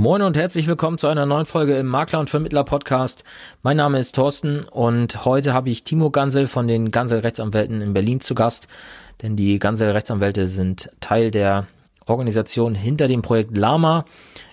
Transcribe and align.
Moin 0.00 0.22
und 0.22 0.36
herzlich 0.36 0.68
willkommen 0.68 0.96
zu 0.96 1.08
einer 1.08 1.26
neuen 1.26 1.44
Folge 1.44 1.76
im 1.76 1.88
Makler 1.88 2.20
und 2.20 2.30
Vermittler 2.30 2.62
Podcast. 2.62 3.24
Mein 3.64 3.78
Name 3.78 3.98
ist 3.98 4.14
Thorsten 4.14 4.60
und 4.60 5.24
heute 5.24 5.52
habe 5.52 5.70
ich 5.70 5.82
Timo 5.82 6.10
Gansel 6.10 6.46
von 6.46 6.68
den 6.68 6.92
Gansel 6.92 7.18
Rechtsanwälten 7.18 7.80
in 7.80 7.94
Berlin 7.94 8.20
zu 8.20 8.36
Gast, 8.36 8.68
denn 9.22 9.34
die 9.34 9.58
Gansel 9.58 9.90
Rechtsanwälte 9.90 10.46
sind 10.46 10.88
Teil 11.00 11.32
der 11.32 11.66
Organisation 12.06 12.76
hinter 12.76 13.08
dem 13.08 13.22
Projekt 13.22 13.56
Lama. 13.56 14.04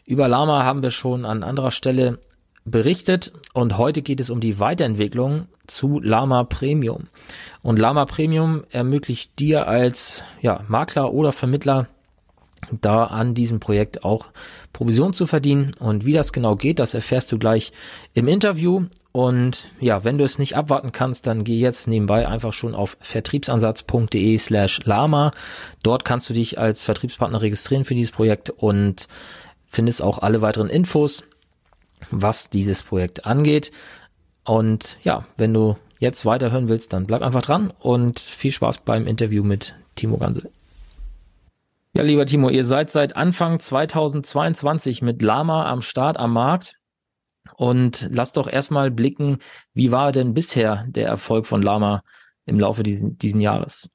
Über 0.04 0.28
Lama 0.28 0.64
haben 0.64 0.82
wir 0.82 0.90
schon 0.90 1.26
an 1.26 1.44
anderer 1.44 1.70
Stelle 1.70 2.18
berichtet 2.66 3.32
und 3.54 3.78
heute 3.78 4.02
geht 4.02 4.22
es 4.22 4.32
um 4.32 4.40
die 4.40 4.60
Weiterentwicklung 4.60 5.46
zu 5.68 6.00
Lama 6.00 6.44
Premium. 6.46 7.06
Und 7.62 7.78
Lama 7.78 8.06
Premium 8.06 8.64
ermöglicht 8.72 9.38
dir 9.38 9.68
als 9.68 10.24
ja, 10.42 10.62
Makler 10.68 11.14
oder 11.14 11.32
Vermittler 11.32 11.88
da 12.72 13.06
an 13.06 13.34
diesem 13.34 13.60
Projekt 13.60 14.04
auch 14.04 14.28
Provision 14.74 15.14
zu 15.14 15.28
verdienen. 15.28 15.74
Und 15.80 16.06
wie 16.06 16.14
das 16.14 16.34
genau 16.34 16.56
geht, 16.56 16.80
das 16.80 16.94
erfährst 16.94 17.32
du 17.32 17.38
gleich 17.38 17.72
im 18.14 18.28
Interview. 18.28 18.86
Und 19.12 19.68
ja, 19.80 20.04
wenn 20.04 20.18
du 20.18 20.26
es 20.26 20.40
nicht 20.40 20.58
abwarten 20.58 20.92
kannst, 20.92 21.26
dann 21.28 21.44
geh 21.44 21.58
jetzt 21.58 21.88
nebenbei 21.88 22.28
einfach 22.28 22.52
schon 22.52 22.76
auf 22.76 22.98
vertriebsansatz.de 23.00 24.38
slash 24.38 24.82
lama. 24.84 25.32
Dort 25.84 26.04
kannst 26.04 26.30
du 26.30 26.34
dich 26.34 26.60
als 26.60 26.84
Vertriebspartner 26.84 27.42
registrieren 27.42 27.86
für 27.86 27.96
dieses 27.96 28.12
Projekt 28.12 28.50
und 28.50 29.08
findest 29.68 30.02
auch 30.02 30.20
alle 30.20 30.42
weiteren 30.42 30.70
Infos, 30.70 31.24
was 32.12 32.50
dieses 32.50 32.84
Projekt 32.84 33.26
angeht. 33.26 33.72
Und 34.44 34.98
ja, 35.04 35.26
wenn 35.38 35.54
du 35.54 35.78
jetzt 35.98 36.26
weiterhören 36.26 36.68
willst, 36.68 36.92
dann 36.94 37.06
bleib 37.06 37.22
einfach 37.22 37.42
dran 37.42 37.72
und 37.80 38.20
viel 38.20 38.52
Spaß 38.52 38.80
beim 38.80 39.08
Interview 39.08 39.44
mit 39.44 39.76
Timo 39.96 40.18
Ganse. 40.18 40.50
Ja, 41.98 42.04
lieber 42.04 42.26
Timo, 42.26 42.50
ihr 42.50 42.66
seid 42.66 42.92
seit 42.92 43.16
Anfang 43.16 43.58
2022 43.58 45.02
mit 45.02 45.22
Lama 45.22 45.72
am 45.72 45.82
Start 45.82 46.18
am 46.18 46.34
Markt. 46.34 46.76
Und 47.56 48.10
lass 48.12 48.34
doch 48.34 48.50
erstmal 48.50 48.92
blicken, 48.92 49.38
wie 49.74 49.94
war 49.94 50.12
denn 50.12 50.34
bisher 50.34 50.86
der 50.90 51.08
Erfolg 51.08 51.48
von 51.48 51.62
Lama 51.62 52.04
im 52.46 52.60
Laufe 52.60 52.84
diesen, 52.84 53.18
diesen 53.18 53.40
Jahres? 53.40 53.90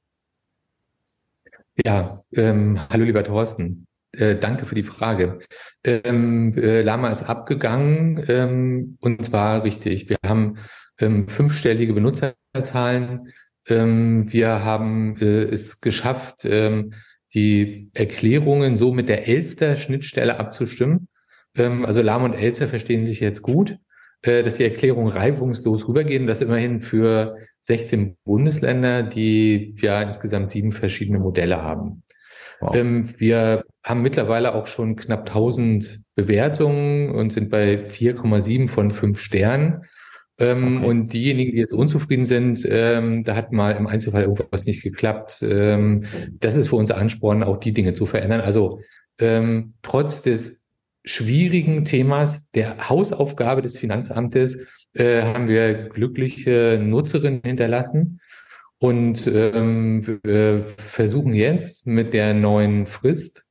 Ja, 1.85 2.25
ähm, 2.33 2.81
hallo 2.89 3.05
lieber 3.05 3.23
Thorsten. 3.23 3.87
Äh, 4.13 4.37
danke 4.37 4.65
für 4.65 4.75
die 4.75 4.83
Frage. 4.83 5.41
Ähm, 5.85 6.57
äh, 6.57 6.81
Lama 6.81 7.11
ist 7.11 7.25
abgegangen 7.25 8.25
ähm, 8.29 8.97
und 9.01 9.23
zwar 9.27 9.63
richtig. 9.63 10.09
Wir 10.09 10.17
haben 10.25 10.57
ähm, 10.99 11.29
fünfstellige 11.29 11.93
Benutzerzahlen. 11.93 13.31
Ähm, 13.69 14.33
wir 14.33 14.65
haben 14.65 15.19
äh, 15.19 15.43
es 15.43 15.83
geschafft, 15.83 16.47
ähm, 16.47 16.95
die 17.35 17.91
Erklärungen 17.95 18.77
so 18.77 18.93
mit 18.93 19.09
der 19.09 19.29
Elster-Schnittstelle 19.29 20.39
abzustimmen. 20.39 21.09
Ähm, 21.57 21.85
also 21.85 22.03
Lahm 22.03 22.25
und 22.25 22.35
Elster 22.35 22.69
verstehen 22.69 23.07
sich 23.07 23.21
jetzt 23.21 23.43
gut, 23.43 23.77
äh, 24.23 24.43
dass 24.43 24.57
die 24.57 24.65
Erklärungen 24.65 25.13
reibungslos 25.13 25.89
rübergehen. 25.89 26.27
Das 26.27 26.41
immerhin 26.41 26.81
für 26.81 27.37
16 27.61 28.17
Bundesländer, 28.25 29.03
die 29.03 29.77
ja 29.81 30.03
insgesamt 30.03 30.51
sieben 30.51 30.73
verschiedene 30.73 31.19
Modelle 31.19 31.63
haben. 31.63 32.03
Wow. 32.61 32.77
Ähm, 32.77 33.09
wir 33.19 33.65
haben 33.83 34.03
mittlerweile 34.03 34.55
auch 34.55 34.67
schon 34.67 34.97
knapp 34.97 35.29
1000 35.29 36.01
Bewertungen 36.15 37.15
und 37.15 37.33
sind 37.33 37.51
bei 37.51 37.87
4,7 37.89 38.69
von 38.69 38.91
5 38.91 39.19
Sternen. 39.19 39.83
Ähm, 40.41 40.79
okay. 40.79 40.87
Und 40.87 41.13
diejenigen, 41.13 41.53
die 41.53 41.59
jetzt 41.59 41.73
unzufrieden 41.73 42.25
sind, 42.25 42.67
ähm, 42.69 43.23
da 43.23 43.37
hat 43.37 43.53
mal 43.53 43.73
im 43.73 43.87
Einzelfall 43.87 44.23
irgendwas 44.23 44.65
nicht 44.65 44.83
geklappt. 44.83 45.43
Ähm, 45.43 46.07
das 46.41 46.57
ist 46.57 46.69
für 46.69 46.77
uns 46.77 46.91
Ansporn, 46.91 47.43
auch 47.43 47.59
die 47.59 47.73
Dinge 47.73 47.93
zu 47.93 48.07
verändern. 48.07 48.41
Also 48.41 48.81
ähm, 49.19 49.75
trotz 49.83 50.23
des 50.23 50.63
schwierigen 51.05 51.85
Themas 51.85 52.51
der 52.51 52.89
Hausaufgabe 52.89 53.63
des 53.63 53.79
Finanzamtes 53.79 54.67
äh, 54.95 55.23
haben 55.23 55.47
wir 55.47 55.89
glückliche 55.89 56.81
Nutzerinnen 56.83 57.43
hinterlassen 57.45 58.21
und 58.79 59.27
ähm, 59.27 60.21
äh, 60.25 60.61
versuchen 60.63 61.35
jetzt 61.35 61.87
mit 61.87 62.15
der 62.15 62.35
neuen 62.35 62.87
Frist 62.87 63.47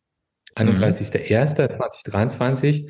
31.01.2023 0.60 2.90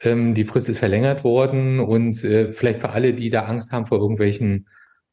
ähm, 0.00 0.34
die 0.34 0.44
Frist 0.44 0.68
ist 0.68 0.78
verlängert 0.78 1.24
worden 1.24 1.80
und 1.80 2.22
äh, 2.24 2.52
vielleicht 2.52 2.80
für 2.80 2.90
alle, 2.90 3.14
die 3.14 3.30
da 3.30 3.42
Angst 3.42 3.72
haben 3.72 3.86
vor 3.86 3.98
irgendwelchen 3.98 4.68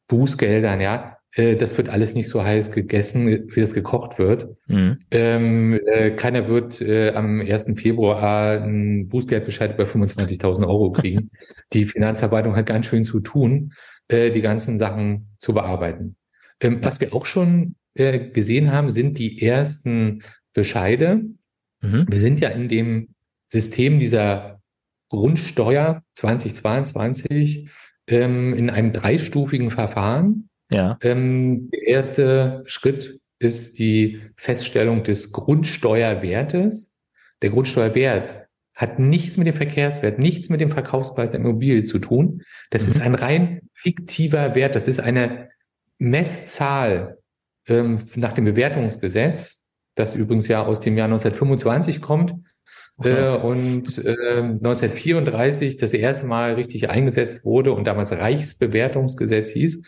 Bußgeldern, 0.08 0.80
ja, 0.80 1.18
äh, 1.34 1.56
das 1.56 1.76
wird 1.76 1.88
alles 1.88 2.14
nicht 2.14 2.28
so 2.28 2.44
heiß 2.44 2.72
gegessen, 2.72 3.26
wie 3.26 3.60
es 3.60 3.74
gekocht 3.74 4.18
wird. 4.18 4.48
Mhm. 4.66 4.98
Ähm, 5.10 5.80
äh, 5.86 6.10
keiner 6.10 6.48
wird 6.48 6.80
äh, 6.80 7.12
am 7.14 7.40
1. 7.40 7.72
Februar 7.76 8.62
einen 8.62 9.08
Bußgeldbescheid 9.08 9.74
über 9.74 9.84
25.000 9.84 10.66
Euro 10.66 10.92
kriegen. 10.92 11.30
die 11.72 11.86
Finanzverwaltung 11.86 12.56
hat 12.56 12.66
ganz 12.66 12.86
schön 12.86 13.04
zu 13.04 13.20
tun, 13.20 13.72
äh, 14.08 14.30
die 14.30 14.42
ganzen 14.42 14.78
Sachen 14.78 15.28
zu 15.38 15.54
bearbeiten. 15.54 16.16
Ähm, 16.60 16.78
was 16.82 17.00
wir 17.00 17.14
auch 17.14 17.26
schon 17.26 17.76
äh, 17.94 18.30
gesehen 18.30 18.72
haben, 18.72 18.90
sind 18.90 19.18
die 19.18 19.42
ersten 19.42 20.22
Bescheide. 20.52 21.22
Mhm. 21.82 22.06
Wir 22.08 22.18
sind 22.18 22.40
ja 22.40 22.48
in 22.48 22.68
dem 22.68 23.14
System 23.46 24.00
dieser 24.00 24.60
Grundsteuer 25.10 26.02
2022 26.14 27.68
ähm, 28.06 28.54
in 28.54 28.70
einem 28.70 28.92
dreistufigen 28.92 29.70
Verfahren. 29.70 30.48
Ja. 30.70 30.96
Ähm, 31.02 31.70
der 31.70 31.86
erste 31.86 32.62
Schritt 32.66 33.20
ist 33.38 33.78
die 33.78 34.22
Feststellung 34.36 35.02
des 35.02 35.32
Grundsteuerwertes. 35.32 36.92
Der 37.42 37.50
Grundsteuerwert 37.50 38.46
hat 38.74 38.98
nichts 38.98 39.36
mit 39.36 39.46
dem 39.46 39.54
Verkehrswert, 39.54 40.18
nichts 40.18 40.48
mit 40.48 40.60
dem 40.60 40.70
Verkaufspreis 40.70 41.30
der 41.30 41.40
Immobilie 41.40 41.84
zu 41.84 41.98
tun. 41.98 42.42
Das 42.70 42.84
mhm. 42.84 42.88
ist 42.88 43.00
ein 43.02 43.14
rein 43.14 43.60
fiktiver 43.74 44.54
Wert. 44.54 44.74
Das 44.74 44.88
ist 44.88 45.00
eine 45.00 45.50
Messzahl 45.98 47.18
ähm, 47.68 48.04
nach 48.16 48.32
dem 48.32 48.44
Bewertungsgesetz, 48.44 49.61
das 49.94 50.14
übrigens 50.16 50.48
ja 50.48 50.64
aus 50.64 50.80
dem 50.80 50.96
Jahr 50.96 51.06
1925 51.06 52.00
kommt. 52.00 52.34
Okay. 52.98 53.34
Äh, 53.34 53.36
und 53.36 53.98
äh, 54.04 54.38
1934 54.38 55.76
das 55.76 55.92
erste 55.92 56.26
Mal 56.26 56.54
richtig 56.54 56.90
eingesetzt 56.90 57.44
wurde 57.44 57.72
und 57.72 57.86
damals 57.86 58.12
Reichsbewertungsgesetz 58.12 59.50
hieß. 59.50 59.82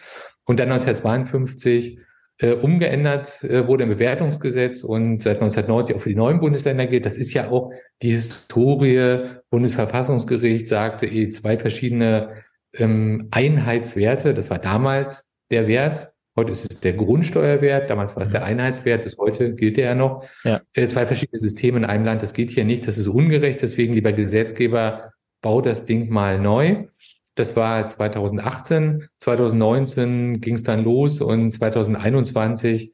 Und 0.44 0.60
dann 0.60 0.70
1952 0.70 1.98
äh, 2.38 2.52
umgeändert 2.52 3.44
äh, 3.44 3.66
wurde 3.66 3.84
im 3.84 3.90
Bewertungsgesetz 3.90 4.82
und 4.82 5.18
seit 5.18 5.36
1990 5.36 5.96
auch 5.96 6.00
für 6.00 6.08
die 6.08 6.16
neuen 6.16 6.40
Bundesländer 6.40 6.86
gilt. 6.86 7.06
Das 7.06 7.16
ist 7.16 7.32
ja 7.32 7.50
auch 7.50 7.72
die 8.02 8.10
Historie. 8.10 9.40
Bundesverfassungsgericht 9.50 10.66
sagte 10.66 11.06
eh 11.06 11.30
zwei 11.30 11.58
verschiedene 11.58 12.42
ähm, 12.74 13.28
Einheitswerte. 13.30 14.34
Das 14.34 14.50
war 14.50 14.58
damals 14.58 15.32
der 15.50 15.68
Wert 15.68 16.13
Heute 16.36 16.50
ist 16.50 16.72
es 16.72 16.80
der 16.80 16.94
Grundsteuerwert, 16.94 17.88
damals 17.88 18.16
war 18.16 18.24
es 18.24 18.30
der 18.30 18.40
mhm. 18.40 18.46
Einheitswert, 18.46 19.04
bis 19.04 19.16
heute 19.18 19.54
gilt 19.54 19.76
der 19.76 19.86
ja 19.86 19.94
noch. 19.94 20.24
Ja. 20.42 20.60
Äh, 20.72 20.86
zwei 20.86 21.06
verschiedene 21.06 21.38
Systeme 21.38 21.78
in 21.78 21.84
einem 21.84 22.04
Land, 22.04 22.22
das 22.22 22.32
geht 22.32 22.50
hier 22.50 22.64
nicht, 22.64 22.88
das 22.88 22.98
ist 22.98 23.06
ungerecht, 23.06 23.62
deswegen 23.62 23.94
lieber 23.94 24.12
Gesetzgeber, 24.12 25.12
bau 25.42 25.60
das 25.60 25.86
Ding 25.86 26.10
mal 26.10 26.40
neu. 26.40 26.86
Das 27.36 27.56
war 27.56 27.88
2018, 27.88 29.08
2019 29.18 30.40
ging 30.40 30.54
es 30.54 30.62
dann 30.62 30.84
los 30.84 31.20
und 31.20 31.52
2021 31.52 32.92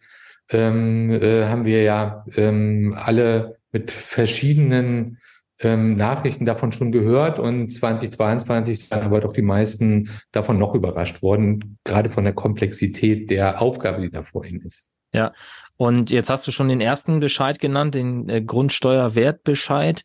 ähm, 0.51 1.11
äh, 1.11 1.45
haben 1.45 1.65
wir 1.65 1.83
ja 1.83 2.25
ähm, 2.37 2.95
alle 2.97 3.57
mit 3.73 3.91
verschiedenen 3.91 5.19
ähm, 5.61 5.97
Nachrichten 5.97 6.45
davon 6.47 6.73
schon 6.73 6.91
gehört 6.91 7.39
und 7.39 7.73
2022 7.73 8.89
sind 8.89 9.03
aber 9.03 9.21
doch 9.21 9.33
die 9.33 9.43
meisten 9.43 10.11
davon 10.33 10.59
noch 10.59 10.75
überrascht 10.75 11.23
worden, 11.23 11.79
gerade 11.85 12.09
von 12.09 12.25
der 12.25 12.33
Komplexität 12.33 13.31
der 13.31 13.61
Aufgabe, 13.61 14.01
die 14.01 14.11
da 14.11 14.23
vor 14.23 14.45
ihnen 14.45 14.63
ist. 14.63 14.91
Ja, 15.13 15.33
und 15.77 16.11
jetzt 16.11 16.31
hast 16.31 16.47
du 16.47 16.53
schon 16.53 16.69
den 16.69 16.81
ersten 16.81 17.21
Bescheid 17.21 17.59
genannt, 17.59 17.95
den 17.95 18.29
äh, 18.29 18.43
Grundsteuerwertbescheid. 18.43 20.03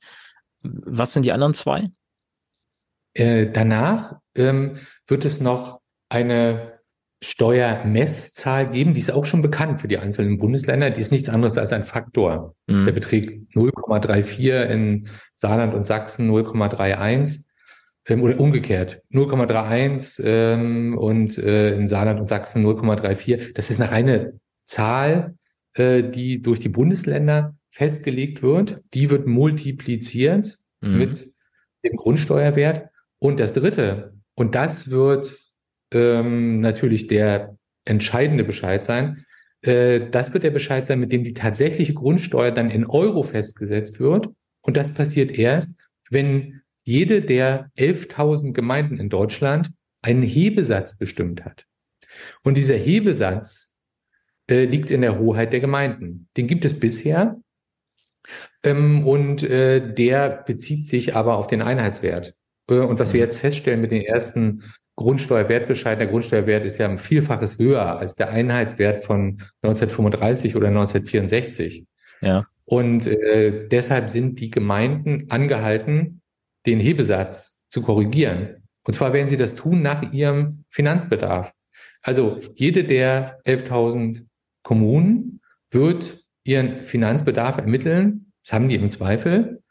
Was 0.62 1.14
sind 1.14 1.26
die 1.26 1.32
anderen 1.32 1.54
zwei? 1.54 1.90
Äh, 3.14 3.52
danach 3.52 4.20
ähm, 4.36 4.80
wird 5.08 5.26
es 5.26 5.40
noch 5.40 5.80
eine 6.10 6.75
Steuermesszahl 7.26 8.70
geben, 8.70 8.94
die 8.94 9.00
ist 9.00 9.12
auch 9.12 9.26
schon 9.26 9.42
bekannt 9.42 9.82
für 9.82 9.88
die 9.88 9.98
einzelnen 9.98 10.38
Bundesländer. 10.38 10.92
Die 10.92 11.02
ist 11.02 11.12
nichts 11.12 11.30
anderes 11.30 11.58
als 11.58 11.74
ein 11.74 11.84
Faktor. 11.84 12.56
Mhm. 12.68 12.86
Der 12.86 12.92
beträgt 12.92 13.52
0,34 13.56 14.64
in 14.66 15.08
Saarland 15.34 15.74
und 15.74 15.86
Sachsen 15.86 16.30
0,31 16.30 17.46
ähm, 18.08 18.22
oder 18.22 18.40
umgekehrt 18.40 19.02
0,31 19.12 20.22
ähm, 20.24 20.98
und 20.98 21.38
äh, 21.38 21.76
in 21.76 21.88
Saarland 21.88 22.20
und 22.20 22.28
Sachsen 22.28 22.66
0,34. 22.66 23.54
Das 23.54 23.72
ist 23.72 23.82
eine 23.82 23.92
reine 23.92 24.40
Zahl, 24.64 25.36
äh, 25.74 26.04
die 26.04 26.42
durch 26.42 26.60
die 26.60 26.70
Bundesländer 26.70 27.56
festgelegt 27.72 28.44
wird. 28.44 28.82
Die 28.94 29.10
wird 29.10 29.26
multipliziert 29.26 30.58
mhm. 30.82 30.98
mit 30.98 31.34
dem 31.84 31.96
Grundsteuerwert. 31.96 32.90
Und 33.18 33.40
das 33.40 33.54
Dritte, 33.54 34.14
und 34.36 34.54
das 34.54 34.92
wird 34.92 35.55
ähm, 35.96 36.60
natürlich 36.60 37.08
der 37.08 37.58
entscheidende 37.86 38.44
Bescheid 38.44 38.84
sein. 38.84 39.26
Äh, 39.62 40.10
das 40.12 40.34
wird 40.34 40.44
der 40.44 40.52
Bescheid 40.52 40.86
sein, 40.86 41.00
mit 41.00 41.12
dem 41.12 41.24
die 41.24 41.34
tatsächliche 41.34 41.94
Grundsteuer 41.94 42.52
dann 42.52 42.70
in 42.70 42.86
Euro 42.86 43.24
festgesetzt 43.24 44.00
wird. 44.00 44.28
Und 44.62 44.78
das 44.78 44.94
passiert 44.94 45.32
erst, 45.32 45.80
wenn 46.10 46.62
jede 46.84 47.22
der 47.22 47.72
11.000 47.78 48.54
Gemeinden 48.54 49.00
in 49.00 49.10
Deutschland 49.10 49.72
einen 50.02 50.22
Hebesatz 50.22 50.98
bestimmt 50.98 51.46
hat. 51.46 51.66
Und 52.44 52.58
dieser 52.58 52.76
Hebesatz 52.76 53.74
äh, 54.50 54.66
liegt 54.66 54.92
in 54.92 55.02
der 55.02 55.18
Hoheit 55.18 55.54
der 55.54 55.62
Gemeinden. 55.62 56.28
Den 56.38 56.48
gibt 56.48 56.66
es 56.66 56.80
bisher. 56.80 57.40
Ähm, 58.64 59.08
und 59.08 59.44
äh, 59.44 59.94
der 59.94 60.44
bezieht 60.46 60.88
sich 60.88 61.16
aber 61.16 61.38
auf 61.38 61.48
den 61.48 61.62
Einheitswert. 61.62 62.36
Äh, 62.68 62.80
und 62.80 63.00
was 63.00 63.14
wir 63.14 63.20
jetzt 63.20 63.40
feststellen 63.40 63.82
mit 63.82 63.92
den 63.92 64.02
ersten 64.02 64.64
Grundsteuerwertbescheid, 64.96 66.00
der 66.00 66.08
Grundsteuerwert 66.08 66.66
ist 66.66 66.78
ja 66.78 66.88
ein 66.88 67.00
Vielfaches 67.00 67.60
höher 67.60 67.98
als 67.98 68.16
der 68.16 68.30
Einheitswert 68.30 69.04
von 69.04 69.42
1935 69.62 70.56
oder 70.56 70.68
1964. 70.68 71.86
Ja. 72.22 72.48
Und 72.64 73.06
äh, 73.06 73.68
deshalb 73.68 74.10
sind 74.10 74.40
die 74.40 74.50
Gemeinden 74.50 75.28
angehalten, 75.30 76.22
den 76.66 76.80
Hebesatz 76.80 77.64
zu 77.70 77.82
korrigieren. 77.82 78.64
Und 78.84 78.94
zwar 78.94 79.14
werden 79.14 79.28
sie 79.28 79.38
das 79.38 79.56
tun 79.56 79.82
nach 79.82 80.14
ihrem 80.14 80.64
Finanzbedarf. 80.70 81.52
Also 82.02 82.38
jede 82.56 82.84
der 82.84 83.42
11.000 83.44 84.26
Kommunen 84.64 85.42
wird 85.72 86.20
ihren 86.44 86.86
Finanzbedarf 86.86 87.58
ermitteln. 87.58 88.32
Das 88.44 88.54
haben 88.54 88.70
die 88.70 88.76
im 88.76 88.90
Zweifel. 88.90 89.62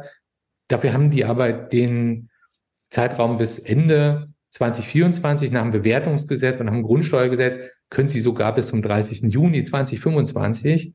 Dafür 0.66 0.92
haben 0.92 1.10
die 1.10 1.24
aber 1.24 1.52
den 1.52 2.30
Zeitraum 2.90 3.38
bis 3.38 3.60
Ende 3.60 4.31
2024 4.52 5.52
nach 5.52 5.62
dem 5.62 5.72
Bewertungsgesetz 5.72 6.60
und 6.60 6.66
nach 6.66 6.72
dem 6.72 6.82
Grundsteuergesetz 6.82 7.58
können 7.90 8.08
sie 8.08 8.20
sogar 8.20 8.54
bis 8.54 8.69
zum 8.69 8.81
30. 8.81 9.32
Juni 9.32 9.62
2025 9.62 10.94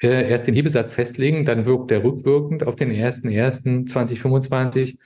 äh, 0.00 0.30
erst 0.30 0.46
den 0.46 0.54
Hebesatz 0.54 0.92
festlegen, 0.92 1.44
dann 1.44 1.66
wirkt 1.66 1.90
er 1.90 2.04
rückwirkend 2.04 2.66
auf 2.66 2.76
den 2.76 2.92
1.1.2025 2.92 4.96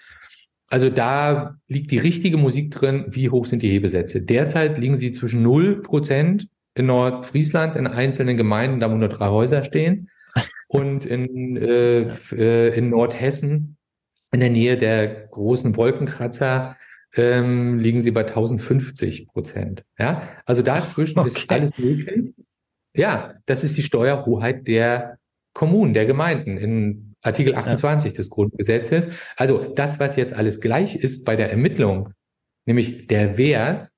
also 0.73 0.89
da 0.89 1.59
liegt 1.69 1.91
die 1.91 1.99
richtige 1.99 2.39
Musik 2.39 2.71
drin, 2.71 3.05
wie 3.11 3.29
hoch 3.29 3.45
sind 3.45 3.63
die 3.63 3.69
Hebesätze. 3.69 4.23
Derzeit 4.23 4.79
liegen 4.79 4.97
sie 4.97 5.13
zwischen 5.13 5.43
0 5.43 5.83
Prozent 5.83 6.49
in 6.75 6.87
Nordfriesland, 6.87 7.77
in 7.77 7.87
einzelnen 7.87 8.39
Gemeinden, 8.39 8.81
da 8.81 8.91
wo 8.91 8.95
nur 8.95 9.11
drei 9.11 9.29
Häuser 9.29 9.65
stehen, 9.65 10.09
und 10.69 11.05
in, 11.05 11.59
äh, 11.59 12.09
äh, 12.33 12.75
in 12.75 12.89
Nordhessen, 12.89 13.77
in 14.33 14.41
der 14.41 14.49
Nähe 14.49 14.79
der 14.79 15.27
großen 15.27 15.77
Wolkenkratzer, 15.77 16.79
ähm, 17.17 17.79
liegen 17.79 18.01
sie 18.01 18.11
bei 18.11 18.23
1050 18.23 19.29
Prozent. 19.29 19.85
Ja, 19.99 20.29
also 20.47 20.63
dazwischen 20.63 21.19
okay. 21.19 21.29
ist 21.29 21.51
alles 21.51 21.79
möglich. 21.79 22.35
Ja, 22.95 23.35
das 23.47 23.65
ist 23.65 23.77
die 23.77 23.83
Steuerhoheit 23.83 24.67
der 24.67 25.19
Kommunen, 25.55 25.95
der 25.95 26.07
Gemeinden. 26.07 26.57
In 26.57 27.15
Artikel 27.23 27.55
28 27.55 28.13
ja. 28.13 28.17
des 28.17 28.31
Grundgesetzes. 28.31 29.11
Also 29.37 29.73
das, 29.75 30.01
was 30.01 30.17
jetzt 30.17 30.33
alles 30.33 30.61
gleich 30.61 30.97
ist 30.97 31.25
bei 31.25 31.37
der 31.37 31.51
Ermittlung, 31.51 32.11
nämlich 32.67 33.07
der 33.07 33.39
Wert, 33.39 33.89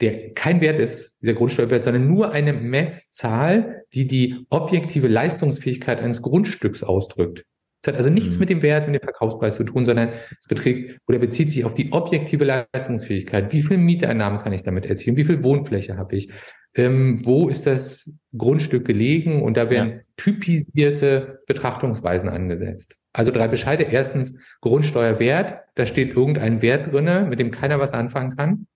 der 0.00 0.34
kein 0.34 0.60
Wert 0.60 0.78
ist, 0.78 1.18
dieser 1.22 1.34
Grundsteuerwert, 1.34 1.82
sondern 1.82 2.06
nur 2.06 2.32
eine 2.32 2.52
Messzahl, 2.52 3.84
die 3.94 4.06
die 4.06 4.46
objektive 4.50 5.08
Leistungsfähigkeit 5.08 6.00
eines 6.00 6.22
Grundstücks 6.22 6.82
ausdrückt. 6.82 7.44
Das 7.86 7.94
hat 7.94 7.98
also 7.98 8.10
nichts 8.10 8.36
mhm. 8.36 8.40
mit 8.40 8.50
dem 8.50 8.62
Wert, 8.62 8.88
mit 8.88 9.00
dem 9.00 9.04
Verkaufspreis 9.04 9.56
zu 9.56 9.64
tun, 9.64 9.86
sondern 9.86 10.10
es 10.40 10.46
beträgt 10.48 10.98
oder 11.06 11.18
bezieht 11.18 11.50
sich 11.50 11.64
auf 11.64 11.74
die 11.74 11.92
objektive 11.92 12.44
Leistungsfähigkeit. 12.44 13.52
Wie 13.52 13.62
viel 13.62 13.78
Mieteinnahmen 13.78 14.40
kann 14.40 14.52
ich 14.52 14.62
damit 14.62 14.86
erzielen? 14.86 15.16
Wie 15.16 15.24
viel 15.24 15.42
Wohnfläche 15.42 15.96
habe 15.96 16.16
ich? 16.16 16.30
ähm, 16.76 17.20
wo 17.24 17.48
ist 17.48 17.66
das 17.66 18.18
Grundstück 18.36 18.86
gelegen 18.86 19.42
und 19.42 19.56
da 19.56 19.70
werden 19.70 19.90
ja. 19.90 19.98
typisierte 20.16 21.42
Betrachtungsweisen 21.46 22.28
angesetzt. 22.28 22.96
Also 23.12 23.30
drei 23.30 23.48
Bescheide. 23.48 23.84
Erstens 23.84 24.38
Grundsteuerwert, 24.60 25.62
da 25.74 25.86
steht 25.86 26.14
irgendein 26.14 26.60
Wert 26.60 26.92
drinne, 26.92 27.26
mit 27.28 27.40
dem 27.40 27.50
keiner 27.50 27.78
was 27.78 27.92
anfangen 27.92 28.36
kann, 28.36 28.66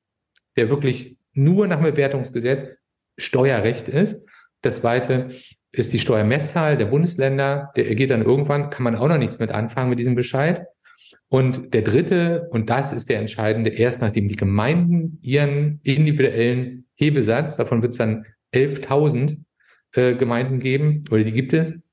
der 0.57 0.71
wirklich 0.71 1.19
nur 1.35 1.67
nach 1.67 1.77
dem 1.77 1.93
Bewertungsgesetz 1.93 2.67
Steuerrecht 3.19 3.89
ist. 3.89 4.27
Das 4.63 4.81
zweite 4.81 5.31
ist 5.73 5.93
die 5.93 5.99
Steuermesszahl 5.99 6.77
der 6.77 6.87
Bundesländer, 6.87 7.71
der 7.77 7.95
geht 7.95 8.11
dann 8.11 8.25
irgendwann, 8.25 8.71
kann 8.71 8.83
man 8.83 8.97
auch 8.97 9.09
noch 9.09 9.19
nichts 9.19 9.39
mit 9.39 9.51
anfangen 9.53 9.91
mit 9.91 9.99
diesem 9.99 10.15
Bescheid. 10.15 10.67
Und 11.29 11.75
der 11.75 11.83
dritte, 11.83 12.49
und 12.51 12.71
das 12.71 12.93
ist 12.93 13.09
der 13.09 13.21
entscheidende, 13.21 13.71
erst 13.71 14.03
nachdem 14.03 14.29
die 14.29 14.37
Gemeinden 14.37 15.19
ihren 15.23 15.81
individuellen 15.85 16.87
Hebesatz, 16.97 17.57
davon 17.57 17.83
wird 17.83 17.93
es 17.93 17.99
dann 17.99 18.27
11.000 18.53 19.39
äh, 19.95 20.15
Gemeinden 20.15 20.59
geben, 20.59 21.05
oder 21.11 21.23
die 21.23 21.33
gibt 21.33 21.53
es, 21.53 21.89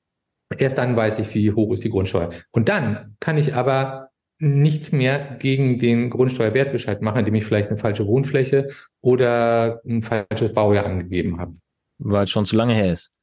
erst 0.58 0.80
dann 0.80 0.96
weiß 0.96 1.20
ich, 1.20 1.36
wie 1.36 1.52
hoch 1.52 1.72
ist 1.74 1.84
die 1.84 1.90
Grundsteuer. 1.90 2.32
Und 2.52 2.68
dann 2.68 3.16
kann 3.20 3.38
ich 3.38 3.54
aber 3.54 4.10
nichts 4.40 4.92
mehr 4.92 5.38
gegen 5.40 5.80
den 5.80 6.10
Grundsteuerwertbescheid 6.10 7.02
machen, 7.02 7.20
indem 7.20 7.36
ich 7.36 7.46
vielleicht 7.46 7.70
eine 7.70 7.78
falsche 7.78 8.08
Wohnfläche 8.08 8.70
oder 9.02 9.82
ein 9.86 10.04
falsches 10.04 10.54
Baujahr 10.54 10.86
angegeben 10.86 11.40
habe. 11.40 11.54
Weil 12.00 12.24
es 12.24 12.30
schon 12.30 12.46
zu 12.46 12.56
lange 12.56 12.76
her 12.76 12.92
ist. 12.92 13.17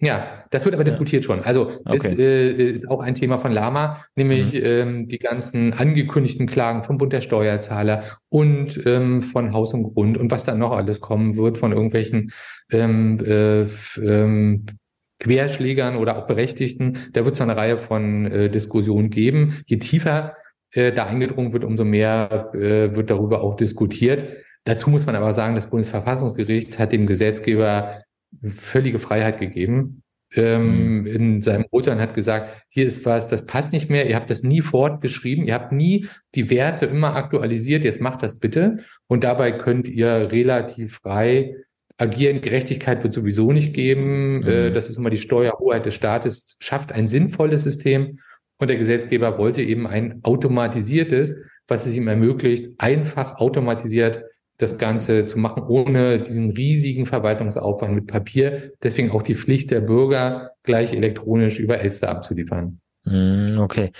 Ja, 0.00 0.44
das 0.50 0.64
wird 0.64 0.74
aber 0.74 0.82
ja. 0.82 0.90
diskutiert 0.90 1.24
schon. 1.24 1.42
Also 1.42 1.78
okay. 1.84 1.96
ist, 1.96 2.18
äh, 2.18 2.50
ist 2.72 2.90
auch 2.90 3.00
ein 3.00 3.14
Thema 3.14 3.38
von 3.38 3.52
Lama, 3.52 4.04
nämlich 4.16 4.52
mhm. 4.52 4.60
ähm, 4.62 5.08
die 5.08 5.18
ganzen 5.18 5.72
angekündigten 5.72 6.46
Klagen 6.46 6.82
vom 6.82 6.98
Bund 6.98 7.12
der 7.12 7.20
Steuerzahler 7.20 8.02
und 8.28 8.80
ähm, 8.86 9.22
von 9.22 9.52
Haus 9.52 9.72
und 9.72 9.84
Grund 9.84 10.18
und 10.18 10.30
was 10.30 10.44
dann 10.44 10.58
noch 10.58 10.72
alles 10.72 11.00
kommen 11.00 11.36
wird 11.36 11.58
von 11.58 11.72
irgendwelchen 11.72 12.32
ähm, 12.72 13.20
äh, 13.24 13.62
ähm, 14.02 14.66
Querschlägern 15.20 15.96
oder 15.96 16.18
auch 16.18 16.26
Berechtigten. 16.26 16.98
Da 17.12 17.24
wird 17.24 17.36
es 17.36 17.40
eine 17.40 17.56
Reihe 17.56 17.78
von 17.78 18.26
äh, 18.26 18.50
Diskussionen 18.50 19.10
geben. 19.10 19.62
Je 19.66 19.78
tiefer 19.78 20.32
äh, 20.72 20.92
da 20.92 21.06
eingedrungen 21.06 21.52
wird, 21.52 21.64
umso 21.64 21.84
mehr 21.84 22.50
äh, 22.52 22.94
wird 22.94 23.10
darüber 23.10 23.42
auch 23.42 23.54
diskutiert. 23.54 24.38
Dazu 24.64 24.90
muss 24.90 25.06
man 25.06 25.14
aber 25.14 25.32
sagen, 25.32 25.54
das 25.54 25.70
Bundesverfassungsgericht 25.70 26.78
hat 26.78 26.92
dem 26.92 27.06
Gesetzgeber 27.06 28.02
völlige 28.50 28.98
Freiheit 28.98 29.38
gegeben. 29.40 30.02
Ähm, 30.36 31.02
mhm. 31.02 31.06
in 31.06 31.42
seinem 31.42 31.64
Urteil 31.70 32.00
hat 32.00 32.14
gesagt, 32.14 32.64
hier 32.68 32.86
ist 32.86 33.06
was, 33.06 33.28
das 33.28 33.46
passt 33.46 33.72
nicht 33.72 33.88
mehr, 33.88 34.08
ihr 34.08 34.16
habt 34.16 34.30
das 34.30 34.42
nie 34.42 34.62
fortgeschrieben, 34.62 35.46
ihr 35.46 35.54
habt 35.54 35.70
nie 35.70 36.08
die 36.34 36.50
Werte 36.50 36.86
immer 36.86 37.14
aktualisiert, 37.14 37.84
jetzt 37.84 38.00
macht 38.00 38.22
das 38.24 38.40
bitte. 38.40 38.78
Und 39.06 39.22
dabei 39.22 39.52
könnt 39.52 39.86
ihr 39.86 40.32
relativ 40.32 40.96
frei 41.02 41.54
agieren. 41.98 42.40
Gerechtigkeit 42.40 43.02
wird 43.02 43.12
sowieso 43.12 43.52
nicht 43.52 43.74
geben. 43.74 44.38
Mhm. 44.38 44.46
Äh, 44.46 44.70
das 44.72 44.90
ist 44.90 44.96
immer 44.96 45.10
die 45.10 45.18
Steuerhoheit 45.18 45.86
des 45.86 45.94
Staates, 45.94 46.56
schafft 46.58 46.92
ein 46.92 47.06
sinnvolles 47.06 47.62
System. 47.62 48.18
Und 48.58 48.68
der 48.68 48.76
Gesetzgeber 48.76 49.38
wollte 49.38 49.62
eben 49.62 49.86
ein 49.86 50.20
automatisiertes, 50.22 51.42
was 51.66 51.86
es 51.86 51.96
ihm 51.96 52.08
ermöglicht, 52.08 52.74
einfach 52.78 53.36
automatisiert 53.38 54.24
das 54.58 54.78
Ganze 54.78 55.24
zu 55.24 55.38
machen, 55.38 55.64
ohne 55.64 56.20
diesen 56.20 56.52
riesigen 56.52 57.06
Verwaltungsaufwand 57.06 57.94
mit 57.94 58.06
Papier. 58.06 58.72
Deswegen 58.82 59.10
auch 59.10 59.22
die 59.22 59.34
Pflicht 59.34 59.70
der 59.70 59.80
Bürger, 59.80 60.52
gleich 60.62 60.92
elektronisch 60.92 61.58
über 61.58 61.78
Elster 61.78 62.08
abzuliefern. 62.08 62.80
Hm, 63.04 63.58
okay. 63.58 63.92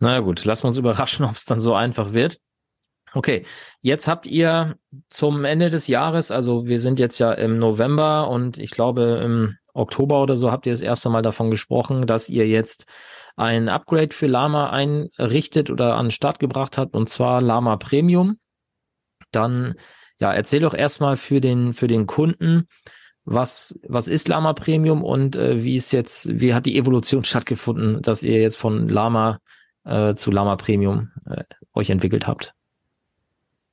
Na 0.00 0.20
gut, 0.20 0.44
lassen 0.44 0.64
wir 0.64 0.68
uns 0.68 0.76
überraschen, 0.78 1.24
ob 1.24 1.32
es 1.32 1.44
dann 1.44 1.60
so 1.60 1.74
einfach 1.74 2.12
wird. 2.12 2.38
Okay, 3.14 3.44
jetzt 3.80 4.06
habt 4.06 4.26
ihr 4.26 4.76
zum 5.08 5.44
Ende 5.46 5.70
des 5.70 5.86
Jahres, 5.86 6.30
also 6.30 6.66
wir 6.66 6.78
sind 6.78 7.00
jetzt 7.00 7.18
ja 7.18 7.32
im 7.32 7.58
November 7.58 8.28
und 8.28 8.58
ich 8.58 8.70
glaube 8.70 9.22
im 9.24 9.56
Oktober 9.72 10.22
oder 10.22 10.36
so 10.36 10.52
habt 10.52 10.66
ihr 10.66 10.72
das 10.72 10.82
erste 10.82 11.08
Mal 11.08 11.22
davon 11.22 11.50
gesprochen, 11.50 12.06
dass 12.06 12.28
ihr 12.28 12.46
jetzt 12.46 12.84
ein 13.36 13.70
Upgrade 13.70 14.14
für 14.14 14.26
Lama 14.26 14.70
einrichtet 14.70 15.70
oder 15.70 15.94
an 15.94 16.06
den 16.06 16.10
Start 16.10 16.38
gebracht 16.38 16.76
habt 16.76 16.94
und 16.94 17.08
zwar 17.08 17.40
Lama 17.40 17.76
Premium 17.76 18.38
dann 19.30 19.74
ja, 20.18 20.32
erzähl 20.32 20.60
doch 20.60 20.74
erstmal 20.74 21.16
für 21.16 21.40
den, 21.40 21.72
für 21.72 21.86
den 21.86 22.06
Kunden, 22.06 22.66
was, 23.24 23.78
was 23.86 24.08
ist 24.08 24.28
Lama 24.28 24.52
Premium 24.52 25.04
und 25.04 25.36
äh, 25.36 25.62
wie 25.62 25.76
ist 25.76 25.92
jetzt, 25.92 26.40
wie 26.40 26.54
hat 26.54 26.66
die 26.66 26.78
Evolution 26.78 27.24
stattgefunden, 27.24 28.02
dass 28.02 28.22
ihr 28.22 28.40
jetzt 28.40 28.56
von 28.56 28.88
Lama 28.88 29.38
äh, 29.84 30.14
zu 30.14 30.30
Lama 30.30 30.56
Premium 30.56 31.10
äh, 31.26 31.44
euch 31.74 31.90
entwickelt 31.90 32.26
habt? 32.26 32.54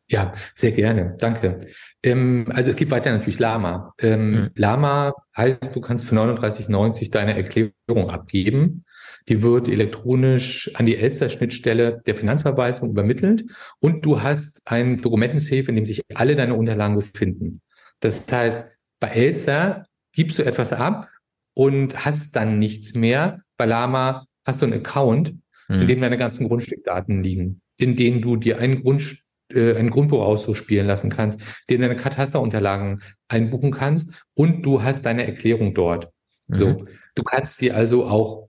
Ja, 0.08 0.34
sehr 0.54 0.72
gerne. 0.72 1.16
Danke. 1.20 1.68
Ähm, 2.04 2.48
also 2.54 2.70
es 2.70 2.76
gibt 2.76 2.92
weiter 2.92 3.12
natürlich 3.12 3.40
Lama. 3.40 3.94
Ähm, 4.00 4.32
mhm. 4.32 4.50
Lama 4.56 5.14
heißt, 5.36 5.76
du 5.76 5.82
kannst 5.82 6.06
für 6.06 6.16
39,90 6.16 7.12
deine 7.12 7.36
Erklärung 7.36 8.12
abgeben. 8.12 8.86
Die 9.28 9.42
wird 9.42 9.68
elektronisch 9.68 10.72
an 10.76 10.86
die 10.86 10.98
Elster-Schnittstelle 10.98 12.02
der 12.06 12.16
Finanzverwaltung 12.16 12.90
übermittelt 12.90 13.46
und 13.80 14.06
du 14.06 14.22
hast 14.22 14.62
ein 14.66 15.02
Dokumentensafe, 15.02 15.70
in 15.70 15.76
dem 15.76 15.86
sich 15.86 16.02
alle 16.14 16.36
deine 16.36 16.56
Unterlagen 16.56 16.96
befinden. 16.96 17.62
Das 18.00 18.32
heißt, 18.32 18.72
bei 19.00 19.08
Elster 19.10 19.88
gibst 20.14 20.38
du 20.38 20.44
etwas 20.44 20.74
ab 20.74 21.10
und 21.54 22.06
hast 22.06 22.36
dann 22.36 22.60
nichts 22.60 22.94
mehr. 22.94 23.42
Bei 23.58 23.66
Lama 23.66 24.26
hast 24.46 24.62
du 24.62 24.68
einen 24.68 24.76
Account, 24.76 25.36
in 25.68 25.82
hm. 25.82 25.88
dem 25.88 26.02
deine 26.02 26.18
ganzen 26.18 26.48
Grundstückdaten 26.48 27.24
liegen, 27.24 27.62
in 27.78 27.96
denen 27.96 28.22
du 28.22 28.36
dir 28.36 28.60
einen 28.60 28.84
Grund, 28.84 29.18
äh, 29.50 29.76
einen 29.76 29.90
Grundbuch 29.90 30.22
ausspielen 30.22 30.86
lassen 30.86 31.10
kannst, 31.10 31.42
den 31.70 31.82
deine 31.82 31.96
Katasterunterlagen 31.96 33.02
einbuchen 33.28 33.72
kannst 33.72 34.14
und 34.36 34.64
du 34.64 34.84
hast 34.84 35.06
deine 35.06 35.26
Erklärung 35.26 35.74
dort. 35.74 36.12
Mhm. 36.48 36.58
So, 36.58 36.86
du 37.16 37.24
kannst 37.24 37.58
sie 37.58 37.72
also 37.72 38.06
auch 38.06 38.45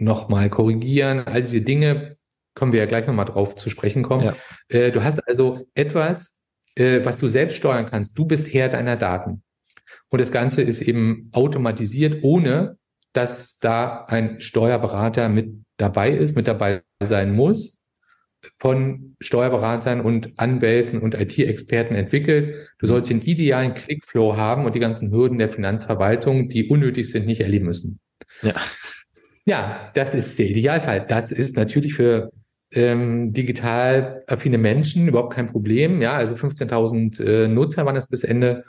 nochmal 0.00 0.50
korrigieren, 0.50 1.20
all 1.26 1.42
diese 1.42 1.60
Dinge, 1.60 2.16
kommen 2.54 2.72
wir 2.72 2.80
ja 2.80 2.86
gleich 2.86 3.06
nochmal 3.06 3.26
drauf 3.26 3.56
zu 3.56 3.70
sprechen 3.70 4.02
kommen. 4.02 4.24
Ja. 4.24 4.36
Äh, 4.68 4.90
du 4.92 5.02
hast 5.04 5.20
also 5.26 5.66
etwas, 5.74 6.40
äh, 6.74 7.04
was 7.04 7.18
du 7.18 7.28
selbst 7.28 7.56
steuern 7.56 7.86
kannst. 7.86 8.18
Du 8.18 8.24
bist 8.24 8.52
Herr 8.52 8.68
deiner 8.68 8.96
Daten. 8.96 9.42
Und 10.08 10.20
das 10.20 10.32
Ganze 10.32 10.62
ist 10.62 10.82
eben 10.82 11.30
automatisiert, 11.32 12.22
ohne 12.22 12.76
dass 13.12 13.58
da 13.58 14.04
ein 14.04 14.40
Steuerberater 14.40 15.28
mit 15.28 15.52
dabei 15.76 16.10
ist, 16.10 16.36
mit 16.36 16.46
dabei 16.46 16.82
sein 17.02 17.32
muss, 17.32 17.84
von 18.58 19.16
Steuerberatern 19.20 20.00
und 20.00 20.38
Anwälten 20.38 21.00
und 21.00 21.14
IT-Experten 21.14 21.94
entwickelt. 21.94 22.68
Du 22.78 22.86
sollst 22.86 23.10
den 23.10 23.20
idealen 23.20 23.74
Clickflow 23.74 24.36
haben 24.36 24.64
und 24.64 24.74
die 24.74 24.80
ganzen 24.80 25.10
Hürden 25.10 25.38
der 25.38 25.50
Finanzverwaltung, 25.50 26.48
die 26.48 26.68
unnötig 26.68 27.10
sind, 27.10 27.26
nicht 27.26 27.40
erleben 27.40 27.66
müssen. 27.66 28.00
Ja. 28.42 28.54
Ja, 29.46 29.90
das 29.94 30.14
ist 30.14 30.38
der 30.38 30.50
Idealfall. 30.50 31.06
Das 31.08 31.32
ist 31.32 31.56
natürlich 31.56 31.94
für 31.94 32.30
ähm, 32.72 33.32
digital 33.32 34.22
affine 34.26 34.58
Menschen 34.58 35.08
überhaupt 35.08 35.34
kein 35.34 35.46
Problem. 35.46 36.02
Ja, 36.02 36.12
also 36.12 36.34
15.000 36.34 37.24
äh, 37.24 37.48
Nutzer 37.48 37.84
waren 37.86 37.96
es 37.96 38.06
bis 38.06 38.22
Ende 38.22 38.64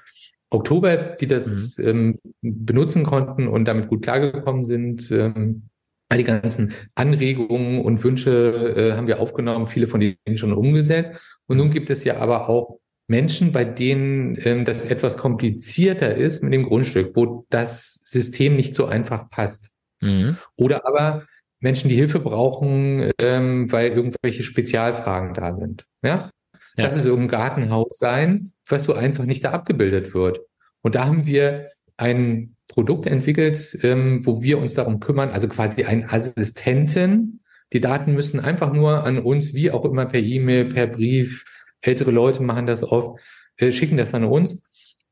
Oktober, 0.49 0.97
die 1.19 1.27
das 1.27 1.77
mhm. 1.77 1.87
ähm, 1.87 2.19
benutzen 2.41 3.03
konnten 3.03 3.47
und 3.47 3.65
damit 3.65 3.87
gut 3.87 4.03
klargekommen 4.03 4.65
sind. 4.65 5.09
Ähm, 5.11 5.63
all 6.09 6.17
die 6.17 6.25
ganzen 6.25 6.73
Anregungen 6.93 7.81
und 7.81 8.03
Wünsche 8.03 8.75
äh, 8.75 8.93
haben 8.97 9.07
wir 9.07 9.21
aufgenommen, 9.21 9.67
viele 9.67 9.87
von 9.87 10.01
denen 10.01 10.37
schon 10.37 10.51
umgesetzt. 10.51 11.13
Und 11.47 11.57
nun 11.57 11.71
gibt 11.71 11.89
es 11.89 12.03
ja 12.03 12.17
aber 12.17 12.49
auch 12.49 12.79
Menschen, 13.07 13.53
bei 13.53 13.63
denen 13.63 14.37
ähm, 14.43 14.65
das 14.65 14.85
etwas 14.85 15.17
komplizierter 15.17 16.15
ist 16.15 16.43
mit 16.43 16.53
dem 16.53 16.63
Grundstück, 16.63 17.15
wo 17.15 17.45
das 17.49 18.01
System 18.03 18.55
nicht 18.55 18.75
so 18.75 18.85
einfach 18.85 19.29
passt. 19.29 19.70
Mhm. 20.01 20.37
Oder 20.55 20.85
aber 20.85 21.25
Menschen, 21.59 21.89
die 21.89 21.95
Hilfe 21.95 22.19
brauchen, 22.19 23.11
ähm, 23.19 23.71
weil 23.71 23.91
irgendwelche 23.91 24.43
Spezialfragen 24.43 25.33
da 25.33 25.53
sind. 25.53 25.85
Ja? 26.03 26.31
ja. 26.75 26.85
Das 26.85 26.95
ist 26.95 27.05
irgendein 27.05 27.39
Gartenhaus 27.39 27.97
sein, 27.97 28.51
was 28.67 28.83
so 28.83 28.93
einfach 28.93 29.25
nicht 29.25 29.45
da 29.45 29.51
abgebildet 29.51 30.13
wird. 30.13 30.41
Und 30.81 30.95
da 30.95 31.05
haben 31.05 31.27
wir 31.27 31.69
ein 31.97 32.55
Produkt 32.67 33.05
entwickelt, 33.05 33.77
ähm, 33.83 34.25
wo 34.25 34.41
wir 34.41 34.57
uns 34.57 34.73
darum 34.73 34.99
kümmern, 34.99 35.29
also 35.29 35.47
quasi 35.47 35.83
einen 35.83 36.05
Assistenten. 36.05 37.41
Die 37.73 37.81
Daten 37.81 38.13
müssen 38.13 38.39
einfach 38.39 38.73
nur 38.73 39.03
an 39.03 39.19
uns, 39.19 39.53
wie 39.53 39.71
auch 39.71 39.85
immer 39.85 40.05
per 40.05 40.21
E-Mail, 40.21 40.73
per 40.73 40.87
Brief, 40.87 41.45
ältere 41.81 42.11
Leute 42.11 42.43
machen 42.43 42.65
das 42.65 42.83
oft, 42.83 43.19
äh, 43.57 43.71
schicken 43.71 43.97
das 43.97 44.13
an 44.13 44.23
uns 44.23 44.63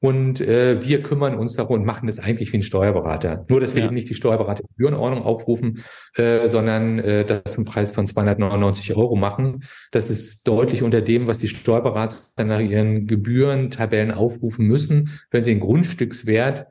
und 0.02 0.40
äh, 0.40 0.82
wir 0.82 1.04
kümmern 1.04 1.36
uns 1.36 1.56
darum 1.56 1.82
und 1.82 1.86
machen 1.86 2.08
das 2.08 2.20
eigentlich 2.20 2.54
wie 2.54 2.58
ein 2.58 2.64
Steuerberater. 2.64 3.46
Nur, 3.50 3.60
dass 3.60 3.76
wir 3.76 3.82
ja. 3.82 3.88
eben 3.88 3.96
nicht 3.96 4.10
die 4.10 4.14
Steuerberatergebührenordnung 4.14 5.24
aufrufen, 5.24 5.84
äh, 6.16 6.48
sondern 6.48 7.00
äh, 7.00 7.26
das 7.26 7.54
zum 7.54 7.66
Preis 7.66 7.92
von 7.92 8.08
299 8.08 8.96
Euro 8.96 9.18
machen. 9.18 9.66
Das 9.92 10.10
ist 10.10 10.48
deutlich 10.48 10.84
unter 10.84 11.02
dem, 11.02 11.28
was 11.28 11.40
die 11.40 11.50
Steuerberater 11.50 12.18
nach 12.46 12.62
ihren 12.62 13.08
Gebührentabellen 13.08 14.12
aufrufen 14.12 14.66
müssen, 14.68 15.20
wenn 15.32 15.44
sie 15.44 15.52
den 15.52 15.60
Grundstückswert 15.60 16.68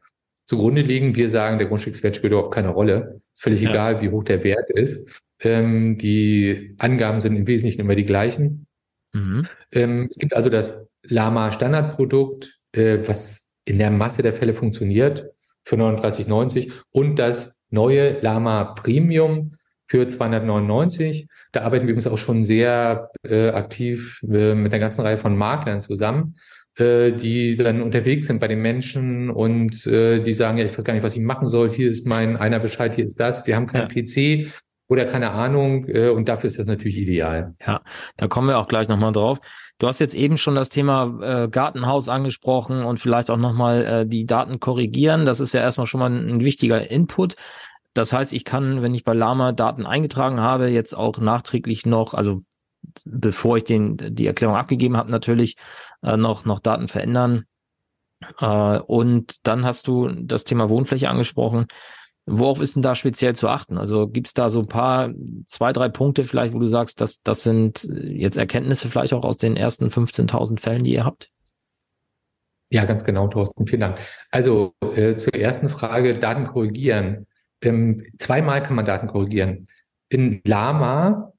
zugrunde 0.47 0.81
legen. 0.81 1.15
Wir 1.15 1.29
sagen, 1.29 1.59
der 1.59 1.69
Grundstückswert 1.69 2.17
spielt 2.17 2.33
überhaupt 2.33 2.55
keine 2.55 2.71
Rolle. 2.71 3.21
Ist 3.35 3.43
völlig 3.43 3.61
ja. 3.61 3.71
egal, 3.71 4.01
wie 4.01 4.09
hoch 4.09 4.25
der 4.25 4.43
Wert 4.43 4.71
ist. 4.71 5.07
Ähm, 5.41 5.99
die 5.99 6.75
Angaben 6.79 7.21
sind 7.21 7.37
im 7.37 7.47
Wesentlichen 7.47 7.83
immer 7.83 7.95
die 7.95 8.07
gleichen. 8.07 8.67
Mhm. 9.13 9.47
Ähm, 9.71 10.09
es 10.11 10.17
gibt 10.17 10.35
also 10.35 10.49
das 10.49 10.87
Lama 11.03 11.53
Standardprodukt, 11.53 12.58
äh, 12.79 13.07
was 13.07 13.51
in 13.65 13.79
der 13.79 13.91
Masse 13.91 14.23
der 14.23 14.33
Fälle 14.33 14.55
funktioniert 14.55 15.31
für 15.65 15.77
39,90 15.77 16.73
und 16.91 17.19
das 17.19 17.61
neue 17.71 18.21
Lama 18.21 18.65
Premium 18.65 19.57
für 19.87 20.07
299. 20.07 21.29
Da 21.53 21.63
arbeiten 21.63 21.87
wir 21.87 21.93
übrigens 21.93 22.07
auch 22.07 22.19
schon 22.19 22.45
sehr 22.45 23.11
äh, 23.27 23.49
aktiv 23.49 24.21
äh, 24.23 24.55
mit 24.55 24.73
einer 24.73 24.81
ganzen 24.81 25.03
Reihe 25.03 25.19
von 25.19 25.37
Maklern 25.37 25.83
zusammen, 25.83 26.37
äh, 26.77 27.13
die 27.13 27.57
dann 27.57 27.83
unterwegs 27.83 28.27
sind 28.27 28.41
bei 28.41 28.49
den 28.49 28.61
Menschen 28.61 29.31
und 29.31 29.87
äh, 29.87 30.21
die 30.21 30.35
sagen, 30.35 30.59
ja, 30.59 30.65
ich 30.65 30.77
weiß 30.77 30.85
gar 30.85 30.95
nicht, 30.95 31.03
was 31.03 31.17
ich 31.17 31.23
machen 31.23 31.51
soll. 31.51 31.71
Hier 31.71 31.91
ist 31.91 32.07
mein 32.07 32.37
einer 32.37 32.61
Bescheid, 32.61 32.95
hier 32.95 33.07
ist 33.07 33.19
das. 33.19 33.47
Wir 33.47 33.57
haben 33.57 33.67
keinen 33.67 33.91
ja. 33.91 34.03
PC 34.03 34.53
oder 34.89 35.05
keine 35.05 35.31
Ahnung 35.31 35.85
äh, 35.87 36.09
und 36.09 36.29
dafür 36.29 36.49
ist 36.49 36.59
das 36.59 36.67
natürlich 36.67 36.99
ideal. 36.99 37.55
Ja, 37.65 37.83
da 38.17 38.27
kommen 38.27 38.49
wir 38.49 38.59
auch 38.59 38.69
gleich 38.69 38.89
nochmal 38.89 39.13
drauf. 39.13 39.41
Du 39.79 39.87
hast 39.87 40.01
jetzt 40.01 40.15
eben 40.15 40.39
schon 40.39 40.57
das 40.57 40.71
Thema 40.71 41.19
äh, 41.23 41.49
Gartenhaus 41.49 42.09
angesprochen 42.09 42.83
und 42.83 42.99
vielleicht 42.99 43.31
auch 43.31 43.37
nochmal 43.37 43.85
äh, 43.85 44.07
die 44.07 44.27
Daten 44.27 44.59
korrigieren. 44.59 45.25
Das 45.25 45.39
ist 45.41 45.55
ja 45.55 45.61
erstmal 45.61 45.87
schon 45.87 46.01
mal 46.01 46.11
ein, 46.11 46.29
ein 46.29 46.45
wichtiger 46.45 46.91
Input. 46.91 47.37
Das 47.95 48.13
heißt, 48.13 48.33
ich 48.33 48.45
kann, 48.45 48.83
wenn 48.83 48.95
ich 48.95 49.05
bei 49.05 49.13
Lama 49.13 49.53
Daten 49.53 49.87
eingetragen 49.87 50.41
habe, 50.41 50.69
jetzt 50.69 50.97
auch 50.97 51.19
nachträglich 51.19 51.87
noch, 51.87 52.15
also 52.15 52.41
bevor 53.05 53.57
ich 53.57 53.65
den 53.65 53.97
die 54.15 54.27
Erklärung 54.27 54.57
abgegeben 54.57 54.97
habe, 54.97 55.11
natürlich 55.11 55.57
äh, 56.03 56.17
noch 56.17 56.45
noch 56.45 56.61
Daten 56.61 56.89
verändern. 56.89 57.45
Äh, 58.41 58.79
und 58.81 59.47
dann 59.47 59.65
hast 59.65 59.87
du 59.87 60.09
das 60.09 60.45
Thema 60.45 60.69
Wohnfläche 60.69 61.09
angesprochen. 61.09 61.67
Worauf 62.29 62.61
ist 62.61 62.77
denn 62.77 62.83
da 62.83 62.95
speziell 62.95 63.35
zu 63.35 63.49
achten? 63.49 63.79
Also 63.79 64.09
gibt 64.09 64.27
es 64.27 64.35
da 64.35 64.51
so 64.51 64.61
ein 64.61 64.69
paar, 64.69 65.11
zwei, 65.47 65.73
drei 65.73 65.89
Punkte 65.89 66.25
vielleicht, 66.25 66.55
wo 66.55 66.59
du 66.59 66.67
sagst, 66.67 67.01
dass 67.01 67.23
das 67.23 67.43
sind 67.43 67.89
jetzt 67.93 68.37
Erkenntnisse 68.37 68.89
vielleicht 68.89 69.15
auch 69.15 69.25
aus 69.25 69.39
den 69.39 69.57
ersten 69.57 69.87
15.000 69.87 70.61
Fällen, 70.61 70.85
die 70.85 70.93
ihr 70.93 71.05
habt? 71.05 71.31
Ja, 72.71 72.85
ganz 72.85 73.05
genau, 73.05 73.29
Thorsten. 73.29 73.67
Vielen 73.67 73.81
Dank. 73.81 73.99
Also 74.31 74.75
äh, 74.95 75.17
zur 75.17 75.35
ersten 75.35 75.69
Frage, 75.69 76.19
Daten 76.19 76.47
korrigieren. 76.47 77.27
Ähm, 77.63 78.03
zweimal 78.19 78.63
kann 78.63 78.77
man 78.77 78.85
Daten 78.85 79.07
korrigieren. 79.07 79.67
In 80.11 80.41
Lama 80.45 81.33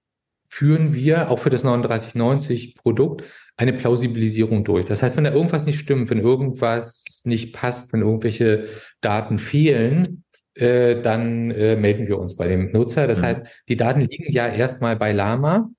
führen 0.48 0.94
wir 0.94 1.30
auch 1.30 1.40
für 1.40 1.52
das 1.52 1.62
3990 1.62 2.76
Produkt 2.76 3.24
eine 3.58 3.74
Plausibilisierung 3.74 4.64
durch. 4.64 4.86
Das 4.86 5.04
heißt, 5.04 5.18
wenn 5.18 5.26
da 5.26 5.32
irgendwas 5.32 5.66
nicht 5.66 5.80
stimmt, 5.80 6.10
wenn 6.10 6.20
irgendwas 6.20 7.22
nicht 7.26 7.54
passt, 7.54 7.94
wenn 7.94 8.02
irgendwelche 8.02 8.70
Daten 9.02 9.38
fehlen, 9.38 10.24
äh, 10.56 11.02
dann 11.02 11.52
äh, 11.52 11.76
melden 11.76 12.08
wir 12.08 12.18
uns 12.20 12.36
bei 12.36 12.48
dem 12.48 12.72
Nutzer. 12.72 13.08
Das 13.08 13.22
mhm. 13.22 13.26
heißt, 13.26 13.42
die 13.68 13.78
Daten 13.78 14.02
liegen 14.02 14.32
ja 14.32 14.48
erstmal 14.48 14.96
bei 14.96 15.12
Lama 15.12 15.70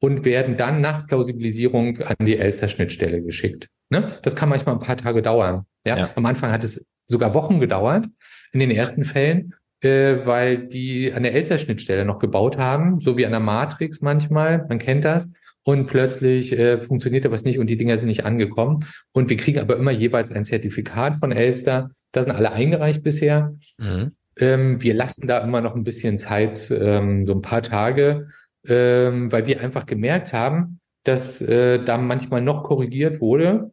und 0.00 0.24
werden 0.24 0.56
dann 0.56 0.80
nach 0.80 1.06
Plausibilisierung 1.06 1.98
an 2.00 2.16
die 2.26 2.36
Elster-Schnittstelle 2.36 3.22
geschickt. 3.22 3.68
Ne? 3.90 4.18
Das 4.22 4.34
kann 4.34 4.48
manchmal 4.48 4.74
ein 4.74 4.80
paar 4.80 4.96
Tage 4.96 5.22
dauern. 5.22 5.64
Ja? 5.86 5.96
ja? 5.96 6.10
Am 6.14 6.26
Anfang 6.26 6.50
hat 6.50 6.64
es 6.64 6.86
sogar 7.06 7.34
Wochen 7.34 7.60
gedauert 7.60 8.06
in 8.52 8.60
den 8.60 8.70
ersten 8.70 9.04
Fällen, 9.04 9.54
äh, 9.80 10.16
weil 10.24 10.66
die 10.66 11.12
an 11.12 11.22
der 11.22 11.34
Elster-Schnittstelle 11.34 12.04
noch 12.04 12.18
gebaut 12.18 12.58
haben, 12.58 13.00
so 13.00 13.16
wie 13.16 13.26
an 13.26 13.32
der 13.32 13.40
Matrix 13.40 14.00
manchmal. 14.00 14.66
Man 14.68 14.78
kennt 14.78 15.04
das 15.04 15.32
und 15.64 15.86
plötzlich 15.86 16.58
äh, 16.58 16.80
funktionierte 16.80 17.30
was 17.30 17.44
nicht 17.44 17.58
und 17.58 17.68
die 17.68 17.76
Dinger 17.76 17.96
sind 17.96 18.08
nicht 18.08 18.24
angekommen. 18.24 18.86
Und 19.12 19.30
wir 19.30 19.36
kriegen 19.36 19.60
aber 19.60 19.76
immer 19.76 19.92
jeweils 19.92 20.32
ein 20.32 20.44
Zertifikat 20.44 21.18
von 21.18 21.32
Elster. 21.32 21.90
Da 22.12 22.22
sind 22.22 22.32
alle 22.32 22.52
eingereicht 22.52 23.02
bisher. 23.02 23.54
Mhm. 23.78 24.12
Ähm, 24.36 24.82
wir 24.82 24.94
lassen 24.94 25.26
da 25.26 25.38
immer 25.38 25.60
noch 25.60 25.74
ein 25.74 25.84
bisschen 25.84 26.18
Zeit, 26.18 26.70
ähm, 26.70 27.26
so 27.26 27.34
ein 27.34 27.42
paar 27.42 27.62
Tage, 27.62 28.28
ähm, 28.66 29.30
weil 29.32 29.46
wir 29.46 29.60
einfach 29.60 29.86
gemerkt 29.86 30.32
haben, 30.32 30.80
dass 31.04 31.40
äh, 31.40 31.82
da 31.84 31.98
manchmal 31.98 32.40
noch 32.40 32.62
korrigiert 32.62 33.20
wurde 33.20 33.72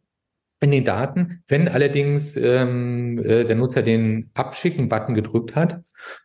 in 0.60 0.70
den 0.70 0.84
Daten. 0.84 1.42
Wenn 1.48 1.68
allerdings 1.68 2.36
ähm, 2.36 3.18
äh, 3.18 3.44
der 3.44 3.56
Nutzer 3.56 3.82
den 3.82 4.30
Abschicken-Button 4.34 5.14
gedrückt 5.14 5.54
hat, 5.54 5.80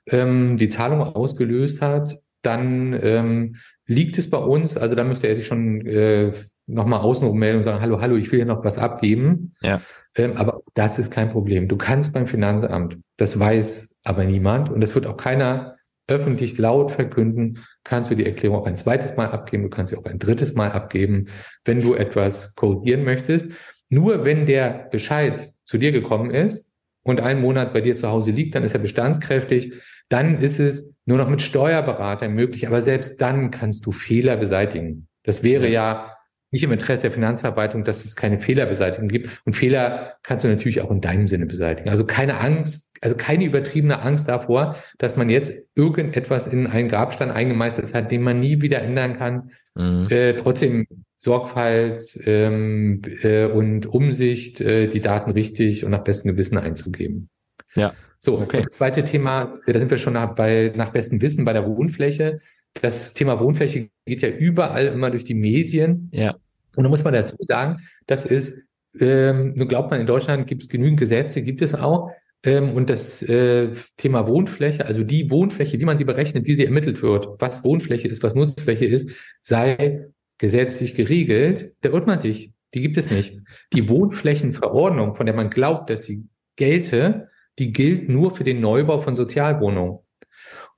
ähm, 0.08 0.58
die 0.58 0.68
Zahlung 0.68 1.02
ausgelöst 1.02 1.82
hat, 1.82 2.16
dann 2.42 2.98
ähm, 3.02 3.56
liegt 3.88 4.18
es 4.18 4.30
bei 4.30 4.38
uns, 4.38 4.78
also 4.78 4.96
da 4.96 5.04
müsste 5.04 5.28
er 5.28 5.36
sich 5.36 5.48
schon 5.48 5.86
äh, 5.86 6.34
nochmal 6.68 7.02
außen 7.02 7.32
melden 7.34 7.58
und 7.58 7.64
sagen, 7.64 7.82
hallo, 7.82 8.02
hallo, 8.02 8.16
ich 8.16 8.32
will 8.32 8.40
hier 8.40 8.46
noch 8.46 8.64
was 8.64 8.78
abgeben. 8.78 9.54
Ja. 9.62 9.82
Ähm, 10.16 10.38
aber 10.38 10.62
das 10.74 11.00
ist 11.00 11.12
kein 11.12 11.30
Problem. 11.30 11.68
Du 11.68 11.78
kannst 11.78 12.14
beim 12.14 12.28
Finanzamt, 12.28 12.98
das 13.18 13.40
weiß 13.40 13.96
aber 14.04 14.26
niemand 14.26 14.70
und 14.70 14.82
das 14.82 14.96
wird 14.96 15.08
auch 15.08 15.18
keiner 15.18 15.76
öffentlich 16.08 16.58
laut 16.58 16.92
verkünden, 16.92 17.66
kannst 17.84 18.12
du 18.12 18.16
die 18.16 18.26
Erklärung 18.26 18.58
auch 18.58 18.68
ein 18.68 18.76
zweites 18.76 19.16
Mal 19.18 19.28
abgeben, 19.28 19.64
du 19.64 19.70
kannst 19.70 19.92
sie 19.92 19.98
auch 19.98 20.06
ein 20.06 20.20
drittes 20.20 20.54
Mal 20.54 20.72
abgeben, 20.72 21.28
wenn 21.64 21.82
du 21.82 21.96
etwas 21.96 22.54
korrigieren 22.56 23.04
möchtest. 23.04 23.52
Nur 23.90 24.24
wenn 24.24 24.46
der 24.46 24.88
Bescheid 24.92 25.54
zu 25.64 25.78
dir 25.78 25.92
gekommen 25.92 26.30
ist 26.30 26.74
und 27.04 27.22
einen 27.22 27.42
Monat 27.42 27.74
bei 27.74 27.82
dir 27.82 27.96
zu 27.96 28.10
Hause 28.10 28.32
liegt, 28.32 28.56
dann 28.56 28.64
ist 28.64 28.74
er 28.74 28.82
bestandskräftig. 28.82 29.74
Dann 30.10 30.38
ist 30.38 30.60
es 30.60 30.92
nur 31.06 31.18
noch 31.18 31.30
mit 31.30 31.42
Steuerberatern 31.42 32.34
möglich, 32.34 32.68
aber 32.68 32.82
selbst 32.82 33.20
dann 33.22 33.50
kannst 33.50 33.86
du 33.86 33.92
Fehler 33.92 34.38
beseitigen. 34.38 35.08
Das 35.24 35.44
wäre 35.44 35.68
ja 35.68 36.15
nicht 36.56 36.64
im 36.64 36.72
Interesse 36.72 37.04
der 37.04 37.12
Finanzverwaltung, 37.12 37.84
dass 37.84 38.06
es 38.06 38.16
keine 38.16 38.40
Fehlerbeseitigung 38.40 39.10
gibt. 39.10 39.30
Und 39.44 39.54
Fehler 39.54 40.14
kannst 40.24 40.46
du 40.46 40.48
natürlich 40.48 40.80
auch 40.80 40.90
in 40.90 41.02
deinem 41.02 41.28
Sinne 41.28 41.48
beseitigen. 41.48 41.90
Also 41.90 42.06
keine 42.06 42.40
Angst, 42.40 42.96
also 43.02 43.18
keine 43.18 43.44
übertriebene 43.44 44.00
Angst 44.00 44.30
davor, 44.30 44.78
dass 44.98 45.18
man 45.18 45.30
jetzt 45.30 45.54
irgendetwas 45.76 46.48
in 46.48 46.66
einen 46.66 46.88
Grabstein 46.88 47.30
eingemeißelt 47.30 47.94
hat, 47.94 48.10
den 48.10 48.22
man 48.22 48.40
nie 48.40 48.62
wieder 48.62 48.82
ändern 48.82 49.12
kann. 49.12 49.52
Mhm. 49.76 50.08
Äh, 50.10 50.34
trotzdem 50.38 50.88
Sorgfalt 51.18 52.18
ähm, 52.26 53.02
äh, 53.22 53.48
und 53.48 53.86
Umsicht, 53.86 54.62
äh, 54.62 54.88
die 54.88 55.02
Daten 55.02 55.32
richtig 55.32 55.84
und 55.84 55.92
nach 55.92 56.06
bestem 56.06 56.32
Gewissen 56.32 56.58
einzugeben. 56.58 57.28
Ja. 57.76 57.94
So, 58.20 58.40
okay. 58.40 58.62
das 58.64 58.76
zweite 58.76 59.04
Thema, 59.04 59.60
da 59.68 59.78
sind 59.78 59.92
wir 59.92 59.98
schon 59.98 60.14
nach, 60.14 60.36
bei, 60.36 60.72
nach 60.74 60.92
bestem 60.92 61.22
Wissen 61.22 61.44
bei 61.44 61.52
der 61.52 61.68
Wohnfläche. 61.68 62.40
Das 62.82 63.14
Thema 63.14 63.42
Wohnfläche 63.42 63.90
geht 64.06 64.22
ja 64.22 64.30
überall 64.30 64.88
immer 64.88 65.12
durch 65.12 65.26
die 65.26 65.34
Medien. 65.34 66.10
Ja. 66.14 66.36
Und 66.76 66.84
da 66.84 66.90
muss 66.90 67.04
man 67.04 67.14
dazu 67.14 67.36
sagen, 67.40 67.82
das 68.08 68.26
ist, 68.26 68.62
ähm, 69.00 69.54
nun 69.56 69.68
glaubt 69.68 69.92
man, 69.92 70.00
in 70.00 70.08
Deutschland 70.08 70.48
gibt 70.48 70.64
es 70.64 70.70
genügend 70.70 71.00
Gesetze, 71.00 71.42
gibt 71.42 71.62
es 71.62 71.74
auch. 71.74 72.10
Ähm, 72.44 72.76
und 72.76 72.90
das 72.90 73.24
äh, 73.24 73.72
Thema 73.98 74.28
Wohnfläche, 74.28 74.86
also 74.86 75.04
die 75.04 75.32
Wohnfläche, 75.32 75.80
wie 75.80 75.86
man 75.86 75.98
sie 75.98 76.04
berechnet, 76.04 76.46
wie 76.46 76.54
sie 76.54 76.66
ermittelt 76.66 77.02
wird, 77.02 77.28
was 77.40 77.64
Wohnfläche 77.64 78.08
ist, 78.08 78.24
was 78.24 78.36
Nutzfläche 78.36 78.86
ist, 78.86 79.10
sei 79.42 80.06
gesetzlich 80.38 80.96
geregelt, 80.96 81.74
da 81.82 81.90
irrt 81.90 82.08
man 82.08 82.20
sich. 82.20 82.54
Die 82.74 82.82
gibt 82.82 82.98
es 82.98 83.10
nicht. 83.10 83.40
Die 83.74 83.90
Wohnflächenverordnung, 83.90 85.16
von 85.16 85.26
der 85.26 85.36
man 85.36 85.50
glaubt, 85.50 85.90
dass 85.90 86.04
sie 86.04 86.28
gelte, 86.56 87.30
die 87.58 87.72
gilt 87.72 88.10
nur 88.10 88.32
für 88.32 88.44
den 88.44 88.60
Neubau 88.60 89.00
von 89.00 89.16
Sozialwohnungen. 89.16 90.00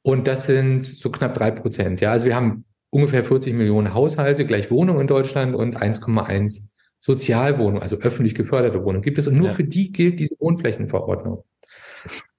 Und 0.03 0.27
das 0.27 0.45
sind 0.45 0.85
so 0.85 1.09
knapp 1.09 1.33
drei 1.33 1.51
Prozent. 1.51 1.99
Ja, 2.01 2.11
also 2.11 2.27
wir 2.27 2.35
haben 2.35 2.65
ungefähr 2.89 3.23
40 3.23 3.53
Millionen 3.53 3.93
Haushalte 3.93 4.45
gleich 4.45 4.71
Wohnungen 4.71 5.01
in 5.01 5.07
Deutschland 5.07 5.55
und 5.55 5.77
1,1 5.77 6.69
Sozialwohnungen, 6.99 7.81
also 7.81 7.97
öffentlich 7.97 8.35
geförderte 8.35 8.83
Wohnungen 8.83 9.01
gibt 9.01 9.17
es. 9.17 9.27
Und 9.27 9.37
nur 9.37 9.47
ja. 9.47 9.53
für 9.53 9.63
die 9.63 9.91
gilt 9.91 10.19
diese 10.19 10.35
Wohnflächenverordnung. 10.39 11.43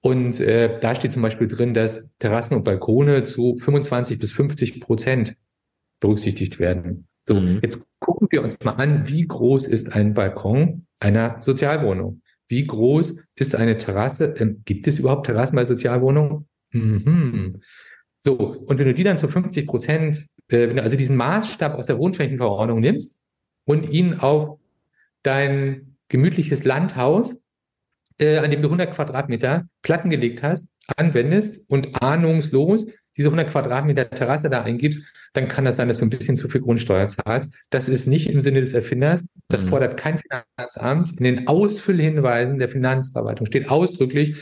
Und 0.01 0.39
äh, 0.39 0.79
da 0.79 0.95
steht 0.95 1.13
zum 1.13 1.21
Beispiel 1.21 1.47
drin, 1.47 1.73
dass 1.73 2.15
Terrassen 2.17 2.57
und 2.57 2.63
Balkone 2.63 3.23
zu 3.23 3.55
25 3.57 4.19
bis 4.19 4.31
50 4.31 4.81
Prozent 4.81 5.35
berücksichtigt 5.99 6.59
werden. 6.59 7.07
So, 7.23 7.35
mhm. 7.35 7.59
jetzt 7.61 7.85
gucken 7.99 8.27
wir 8.31 8.41
uns 8.41 8.57
mal 8.63 8.73
an, 8.73 9.07
wie 9.07 9.27
groß 9.27 9.67
ist 9.67 9.93
ein 9.93 10.13
Balkon 10.13 10.85
einer 10.99 11.37
Sozialwohnung? 11.41 12.21
Wie 12.47 12.65
groß 12.65 13.17
ist 13.35 13.55
eine 13.55 13.77
Terrasse? 13.77 14.33
Ähm, 14.37 14.63
gibt 14.65 14.87
es 14.87 14.99
überhaupt 14.99 15.27
Terrassen 15.27 15.55
bei 15.55 15.65
Sozialwohnungen? 15.65 16.47
Mhm. 16.71 17.61
So, 18.21 18.35
und 18.35 18.79
wenn 18.79 18.87
du 18.87 18.93
die 18.93 19.03
dann 19.03 19.17
zu 19.17 19.27
50 19.27 19.67
Prozent, 19.67 20.25
wenn 20.49 20.75
du 20.75 20.83
also 20.83 20.97
diesen 20.97 21.15
Maßstab 21.15 21.75
aus 21.75 21.87
der 21.87 21.97
Wohnflächenverordnung 21.97 22.79
nimmst 22.79 23.19
und 23.65 23.89
ihn 23.89 24.15
auf 24.15 24.59
dein 25.23 25.95
gemütliches 26.07 26.63
Landhaus, 26.63 27.41
äh, 28.17 28.37
an 28.37 28.51
dem 28.51 28.61
du 28.61 28.67
100 28.67 28.93
Quadratmeter 28.93 29.65
Platten 29.81 30.09
gelegt 30.09 30.43
hast, 30.43 30.67
anwendest 30.97 31.69
und 31.69 32.01
ahnungslos 32.01 32.87
diese 33.17 33.27
100 33.27 33.49
Quadratmeter 33.49 34.09
Terrasse 34.09 34.49
da 34.49 34.63
eingibst, 34.63 35.03
dann 35.33 35.47
kann 35.47 35.65
das 35.65 35.75
sein, 35.75 35.87
dass 35.87 35.99
du 35.99 36.05
ein 36.05 36.09
bisschen 36.09 36.37
zu 36.37 36.47
viel 36.47 36.61
Grundsteuer 36.61 37.07
zahlst. 37.07 37.53
Das 37.69 37.89
ist 37.89 38.07
nicht 38.07 38.29
im 38.29 38.41
Sinne 38.41 38.61
des 38.61 38.73
Erfinders. 38.73 39.25
Das 39.49 39.65
mhm. 39.65 39.67
fordert 39.67 39.97
kein 39.97 40.19
Finanzamt. 40.19 41.17
In 41.17 41.23
den 41.23 41.47
Ausfüllhinweisen 41.47 42.59
der 42.59 42.69
Finanzverwaltung 42.69 43.45
steht 43.45 43.69
ausdrücklich, 43.69 44.41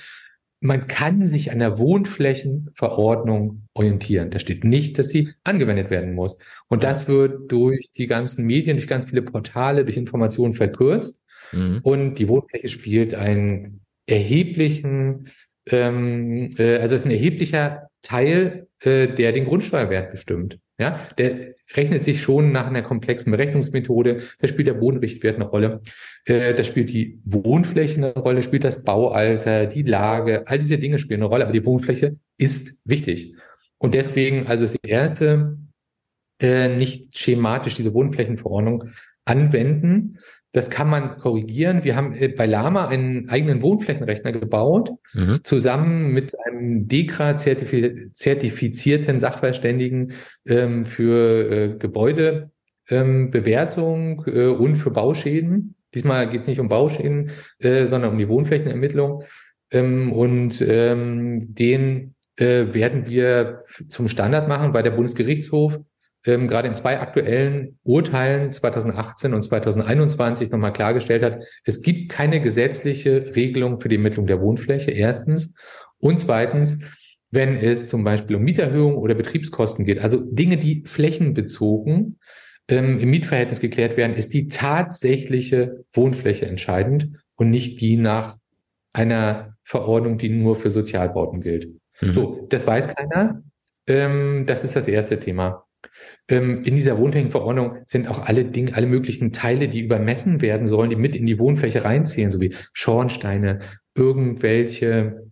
man 0.60 0.88
kann 0.88 1.26
sich 1.26 1.52
an 1.52 1.60
der 1.60 1.78
Wohnflächenverordnung 1.78 3.68
orientieren. 3.74 4.32
Da 4.32 4.40
steht 4.40 4.64
nicht, 4.64 4.98
dass 4.98 5.10
sie 5.10 5.34
angewendet 5.44 5.90
werden 5.90 6.14
muss. 6.14 6.38
Und 6.68 6.84
das 6.84 7.08
wird 7.08 7.52
durch 7.52 7.92
die 7.92 8.08
ganzen 8.08 8.46
Medien, 8.46 8.78
durch 8.78 8.88
ganz 8.88 9.06
viele 9.06 9.22
Portale, 9.22 9.86
durch 9.86 9.98
Informationen 9.98 10.54
verkürzt. 10.54 11.22
Mhm. 11.52 11.80
Und 11.84 12.16
die 12.16 12.28
Wohnfläche 12.28 12.70
spielt 12.70 13.14
einen 13.14 13.82
erheblichen, 14.08 15.30
ähm, 15.68 16.56
äh, 16.58 16.78
also 16.78 16.96
ist 16.96 17.06
ein 17.06 17.12
erheblicher 17.12 17.90
Teil, 18.02 18.68
äh, 18.82 19.08
der 19.08 19.34
den 19.34 19.46
Grundsteuerwert 19.46 20.12
bestimmt. 20.12 20.60
Ja, 20.80 21.00
der 21.18 21.54
rechnet 21.76 22.04
sich 22.04 22.22
schon 22.22 22.52
nach 22.52 22.68
einer 22.68 22.84
komplexen 22.84 23.32
Berechnungsmethode. 23.32 24.22
Da 24.40 24.48
spielt 24.48 24.68
der 24.68 24.76
Bodenrichtwert 24.76 25.36
eine 25.36 25.46
Rolle. 25.46 25.82
Äh, 26.26 26.54
da 26.54 26.64
spielt 26.64 26.92
die 26.92 27.20
Wohnfläche 27.26 27.98
eine 27.98 28.14
Rolle, 28.14 28.44
spielt 28.44 28.64
das 28.64 28.84
Baualter, 28.84 29.66
die 29.66 29.82
Lage. 29.82 30.48
All 30.48 30.60
diese 30.60 30.78
Dinge 30.78 31.00
spielen 31.00 31.22
eine 31.22 31.30
Rolle, 31.30 31.46
aber 31.46 31.54
die 31.54 31.66
Wohnfläche 31.66 32.18
ist 32.38 32.80
wichtig. 32.86 33.36
Und 33.80 33.96
deswegen, 33.96 34.46
also 34.46 34.66
das 34.66 34.76
erste, 34.84 35.58
äh, 36.40 36.76
nicht 36.76 37.18
schematisch 37.18 37.76
diese 37.76 37.96
Wohnflächenverordnung 37.96 38.92
anwenden, 39.28 40.18
das 40.54 40.70
kann 40.70 40.90
man 40.90 41.18
korrigieren. 41.20 41.84
Wir 41.84 41.96
haben 41.96 42.14
äh, 42.14 42.28
bei 42.30 42.48
Lama 42.48 42.88
einen 42.88 43.30
eigenen 43.30 43.62
Wohnflächenrechner 43.62 44.32
gebaut, 44.32 44.92
mhm. 45.14 45.42
zusammen 45.44 46.14
mit 46.14 46.34
einem 46.46 46.88
DEKRA-zertifizierten 46.88 49.20
Sachverständigen 49.20 50.14
ähm, 50.46 50.86
für 50.86 51.52
äh, 51.52 51.76
Gebäudebewertung 51.78 54.24
ähm, 54.26 54.36
äh, 54.36 54.48
und 54.48 54.78
für 54.78 54.92
Bauschäden. 54.92 55.76
Diesmal 55.94 56.30
geht 56.30 56.42
es 56.42 56.48
nicht 56.48 56.60
um 56.60 56.68
Bauschäden, 56.70 57.30
äh, 57.60 57.86
sondern 57.86 58.14
um 58.14 58.18
die 58.18 58.30
Wohnflächenermittlung. 58.30 59.24
Ähm, 59.72 60.14
und 60.14 60.66
ähm, 60.68 61.54
den 61.54 62.16
äh, 62.38 62.74
werden 62.74 63.08
wir 63.08 63.64
zum 63.90 64.08
Standard 64.08 64.48
machen, 64.48 64.74
weil 64.74 64.84
der 64.84 64.92
Bundesgerichtshof 64.92 65.80
ähm, 66.28 66.48
gerade 66.48 66.68
in 66.68 66.76
zwei 66.76 67.00
aktuellen 67.00 67.80
Urteilen 67.84 68.52
2018 68.52 69.34
und 69.34 69.44
2021 69.44 70.52
nochmal 70.52 70.74
klargestellt 70.74 71.24
hat, 71.24 71.40
es 71.64 71.82
gibt 71.82 72.10
keine 72.10 72.42
gesetzliche 72.42 73.36
Regelung 73.36 73.80
für 73.80 73.90
die 73.90 73.96
Ermittlung 73.96 74.28
der 74.28 74.42
Wohnfläche, 74.42 74.92
erstens. 74.92 75.56
Und 76.00 76.20
zweitens, 76.20 76.80
wenn 77.32 77.56
es 77.56 77.90
zum 77.90 78.04
Beispiel 78.04 78.36
um 78.36 78.44
Mieterhöhung 78.44 78.96
oder 78.96 79.16
Betriebskosten 79.16 79.86
geht, 79.86 80.00
also 80.00 80.20
Dinge, 80.20 80.58
die 80.58 80.84
flächenbezogen 80.86 82.20
ähm, 82.68 83.00
im 83.00 83.10
Mietverhältnis 83.10 83.60
geklärt 83.60 83.98
werden, 83.98 84.16
ist 84.16 84.34
die 84.34 84.48
tatsächliche 84.48 85.84
Wohnfläche 85.94 86.46
entscheidend 86.46 87.10
und 87.36 87.50
nicht 87.50 87.82
die 87.82 87.98
nach 87.98 88.38
einer 88.94 89.56
Verordnung, 89.64 90.18
die 90.18 90.30
nur 90.30 90.56
für 90.56 90.72
Sozialbauten 90.72 91.42
gilt. 91.42 91.70
Mhm. 92.02 92.14
So, 92.14 92.48
das 92.50 92.66
weiß 92.66 92.96
keiner. 92.96 93.44
Ähm, 93.88 94.46
das 94.46 94.64
ist 94.64 94.76
das 94.76 94.88
erste 94.88 95.20
Thema. 95.20 95.67
Ähm, 96.30 96.64
in 96.64 96.76
dieser 96.76 96.98
Wohnflächenverordnung 96.98 97.78
sind 97.86 98.08
auch 98.08 98.26
alle 98.26 98.46
Dinge, 98.46 98.76
alle 98.76 98.88
möglichen 98.88 99.32
Teile, 99.32 99.70
die 99.70 99.82
übermessen 99.82 100.42
werden 100.42 100.68
sollen, 100.68 100.90
die 100.90 100.96
mit 100.96 101.16
in 101.16 101.26
die 101.26 101.40
Wohnfläche 101.40 101.84
reinzählen, 101.84 102.32
sowie 102.32 102.56
Schornsteine, 102.74 103.60
irgendwelche 103.96 105.28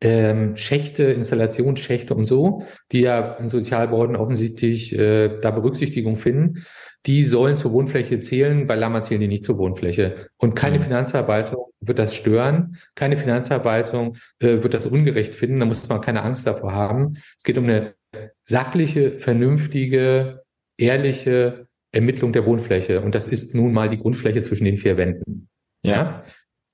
ähm, 0.00 0.56
Schächte, 0.56 1.04
Installationsschächte 1.04 2.14
und 2.14 2.24
so, 2.24 2.62
die 2.92 3.00
ja 3.00 3.34
in 3.34 3.48
Sozialbauten 3.48 4.16
offensichtlich 4.16 4.96
äh, 4.96 5.40
da 5.40 5.50
Berücksichtigung 5.50 6.16
finden, 6.16 6.64
die 7.06 7.24
sollen 7.24 7.56
zur 7.56 7.72
Wohnfläche 7.72 8.20
zählen, 8.20 8.66
bei 8.66 8.76
Lama 8.76 9.02
zählen 9.02 9.22
die 9.22 9.28
nicht 9.28 9.44
zur 9.44 9.58
Wohnfläche. 9.58 10.28
Und 10.36 10.54
keine 10.54 10.78
mhm. 10.78 10.82
Finanzverwaltung 10.82 11.66
wird 11.80 11.98
das 11.98 12.14
stören, 12.14 12.76
keine 12.94 13.16
Finanzverwaltung 13.16 14.16
äh, 14.38 14.62
wird 14.62 14.74
das 14.74 14.86
ungerecht 14.86 15.34
finden, 15.34 15.60
da 15.60 15.66
muss 15.66 15.88
man 15.88 16.00
keine 16.00 16.22
Angst 16.22 16.46
davor 16.46 16.72
haben. 16.72 17.16
Es 17.36 17.44
geht 17.44 17.58
um 17.58 17.64
eine 17.64 17.94
sachliche, 18.42 19.18
vernünftige, 19.18 20.42
ehrliche 20.76 21.66
Ermittlung 21.92 22.32
der 22.32 22.46
Wohnfläche. 22.46 23.00
Und 23.00 23.14
das 23.14 23.28
ist 23.28 23.54
nun 23.54 23.72
mal 23.72 23.88
die 23.88 23.98
Grundfläche 23.98 24.42
zwischen 24.42 24.64
den 24.64 24.78
vier 24.78 24.96
Wänden. 24.96 25.48
Ja. 25.82 26.24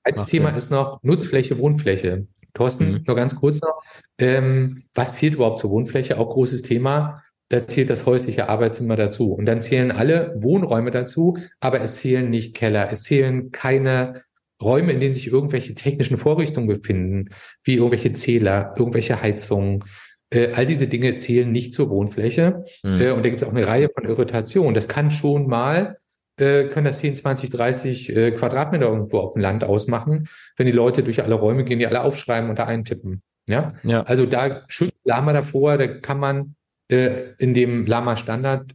Als 0.03 0.25
Thema 0.25 0.49
Sinn. 0.49 0.57
ist 0.57 0.71
noch 0.71 1.01
Nutzfläche, 1.03 1.57
Wohnfläche. 1.59 2.27
Thorsten, 2.53 2.91
mhm. 2.91 3.03
nur 3.05 3.15
ganz 3.15 3.35
kurz 3.35 3.61
noch. 3.61 3.81
Ähm, 4.19 4.83
was 4.93 5.15
zählt 5.15 5.35
überhaupt 5.35 5.59
zur 5.59 5.69
Wohnfläche? 5.71 6.17
Auch 6.17 6.29
großes 6.29 6.61
Thema. 6.61 7.23
Da 7.49 7.65
zählt 7.65 7.89
das 7.89 8.05
häusliche 8.05 8.49
Arbeitszimmer 8.49 8.95
dazu. 8.95 9.33
Und 9.33 9.45
dann 9.45 9.61
zählen 9.61 9.91
alle 9.91 10.33
Wohnräume 10.37 10.91
dazu, 10.91 11.37
aber 11.59 11.81
es 11.81 11.97
zählen 11.97 12.29
nicht 12.29 12.55
Keller. 12.55 12.91
Es 12.91 13.03
zählen 13.03 13.51
keine 13.51 14.23
Räume, 14.61 14.91
in 14.91 14.99
denen 14.99 15.13
sich 15.13 15.27
irgendwelche 15.27 15.75
technischen 15.75 16.17
Vorrichtungen 16.17 16.67
befinden, 16.67 17.29
wie 17.63 17.75
irgendwelche 17.75 18.13
Zähler, 18.13 18.73
irgendwelche 18.75 19.21
Heizungen, 19.21 19.83
äh, 20.29 20.53
all 20.53 20.65
diese 20.65 20.87
Dinge 20.87 21.15
zählen 21.15 21.51
nicht 21.51 21.73
zur 21.73 21.89
Wohnfläche. 21.89 22.65
Mhm. 22.83 23.01
Äh, 23.01 23.11
und 23.11 23.23
da 23.23 23.29
gibt 23.29 23.41
es 23.41 23.47
auch 23.47 23.53
eine 23.53 23.67
Reihe 23.67 23.89
von 23.89 24.05
Irritationen. 24.05 24.73
Das 24.73 24.87
kann 24.87 25.11
schon 25.11 25.47
mal, 25.47 25.97
äh, 26.39 26.65
können 26.65 26.85
das 26.85 26.99
10, 26.99 27.15
20, 27.15 27.49
30 27.49 28.15
äh, 28.15 28.31
Quadratmeter 28.31 28.87
irgendwo 28.87 29.19
auf 29.19 29.33
dem 29.33 29.41
Land 29.41 29.63
ausmachen, 29.63 30.27
wenn 30.57 30.65
die 30.65 30.73
Leute 30.73 31.03
durch 31.03 31.23
alle 31.23 31.35
Räume 31.35 31.63
gehen, 31.63 31.79
die 31.79 31.87
alle 31.87 32.03
aufschreiben 32.03 32.49
und 32.49 32.59
da 32.59 32.65
eintippen. 32.65 33.21
Ja? 33.47 33.75
ja. 33.83 34.03
Also 34.03 34.25
da 34.25 34.63
schützt 34.67 35.05
Lama 35.05 35.33
davor, 35.33 35.77
da 35.77 35.87
kann 35.87 36.19
man 36.19 36.53
in 36.89 37.53
dem 37.53 37.85
Lama 37.85 38.15
Standard, 38.15 38.71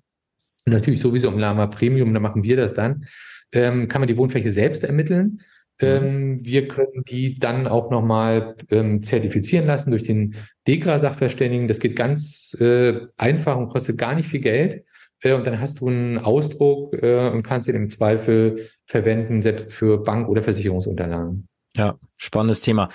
natürlich 0.67 1.01
sowieso 1.01 1.29
im 1.29 1.39
Lama 1.39 1.67
Premium, 1.67 2.13
da 2.13 2.21
machen 2.21 2.43
wir 2.43 2.59
das 2.59 2.75
dann, 2.75 3.07
ähm, 3.53 3.89
kann 3.89 4.03
man 4.03 4.09
die 4.09 4.19
Wohnfläche 4.19 4.51
selbst 4.51 4.85
ermitteln. 4.85 5.41
Mhm. 5.81 5.89
Ähm, 5.89 6.45
wir 6.45 6.69
können 6.69 7.05
die 7.09 7.39
dann 7.39 7.67
auch 7.67 7.91
nochmal 7.91 8.57
ähm, 8.71 9.03
zertifizieren 9.03 9.67
lassen 9.67 9.91
durch 9.91 10.05
den 10.05 10.35
DEKRA-Sachverständigen. 10.67 11.69
Das 11.69 11.81
geht 11.81 11.97
ganz 11.97 12.57
äh, 12.61 13.01
einfach 13.17 13.57
und 13.57 13.69
kostet 13.69 13.99
gar 13.99 14.15
nicht 14.15 14.29
viel 14.29 14.41
Geld. 14.41 14.85
Äh, 15.21 15.35
und 15.35 15.47
dann 15.47 15.61
hast 15.61 15.81
du 15.81 15.89
einen 15.89 16.19
Ausdruck 16.19 16.95
äh, 17.03 17.31
und 17.31 17.43
kannst 17.43 17.69
ihn 17.69 17.75
im 17.75 17.91
Zweifel 17.91 18.69
verwenden, 18.87 19.43
selbst 19.43 19.73
für 19.73 20.03
Bank- 20.03 20.29
oder 20.29 20.43
Versicherungsunterlagen. 20.43 21.49
Ja, 21.77 21.99
spannendes 22.17 22.61
Thema. 22.61 22.91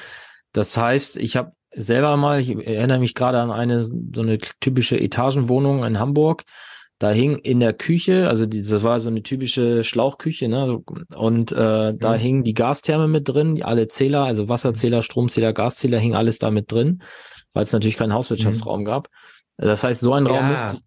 Das 0.54 0.78
heißt, 0.78 1.18
ich 1.18 1.36
habe 1.36 1.54
selber 1.76 2.16
mal, 2.18 2.40
ich 2.40 2.50
erinnere 2.52 3.00
mich 3.00 3.16
gerade 3.16 3.40
an 3.40 3.52
eine 3.52 3.84
so 3.84 4.22
eine 4.22 4.38
typische 4.38 5.00
Etagenwohnung 5.00 5.84
in 5.84 6.00
Hamburg. 6.00 6.44
Da 7.00 7.12
hing 7.12 7.38
in 7.38 7.60
der 7.60 7.74
Küche, 7.74 8.28
also 8.28 8.48
die, 8.48 8.62
das 8.62 8.84
war 8.84 9.00
so 9.00 9.10
eine 9.10 9.22
typische 9.22 9.84
Schlauchküche, 9.84 10.48
ne? 10.48 10.82
Und 11.16 11.52
äh, 11.52 11.94
da 11.96 12.14
mhm. 12.14 12.20
hingen 12.20 12.44
die 12.44 12.56
Gastherme 12.56 13.08
mit 13.08 13.30
drin, 13.30 13.62
alle 13.62 13.88
Zähler, 13.88 14.24
also 14.24 14.50
Wasserzähler, 14.50 15.04
Stromzähler, 15.04 15.54
Gaszähler, 15.54 16.00
hing 16.00 16.16
alles 16.16 16.40
da 16.40 16.50
mit 16.50 16.72
drin, 16.72 17.04
weil 17.54 17.64
es 17.64 17.74
natürlich 17.74 17.98
keinen 17.98 18.14
Hauswirtschaftsraum 18.14 18.82
mhm. 18.82 18.86
gab. 18.86 19.10
Das 19.58 19.84
heißt, 19.84 20.02
so 20.02 20.14
ein 20.14 20.26
Raum 20.26 20.38
ja. 20.38 20.50
müsste, 20.50 20.80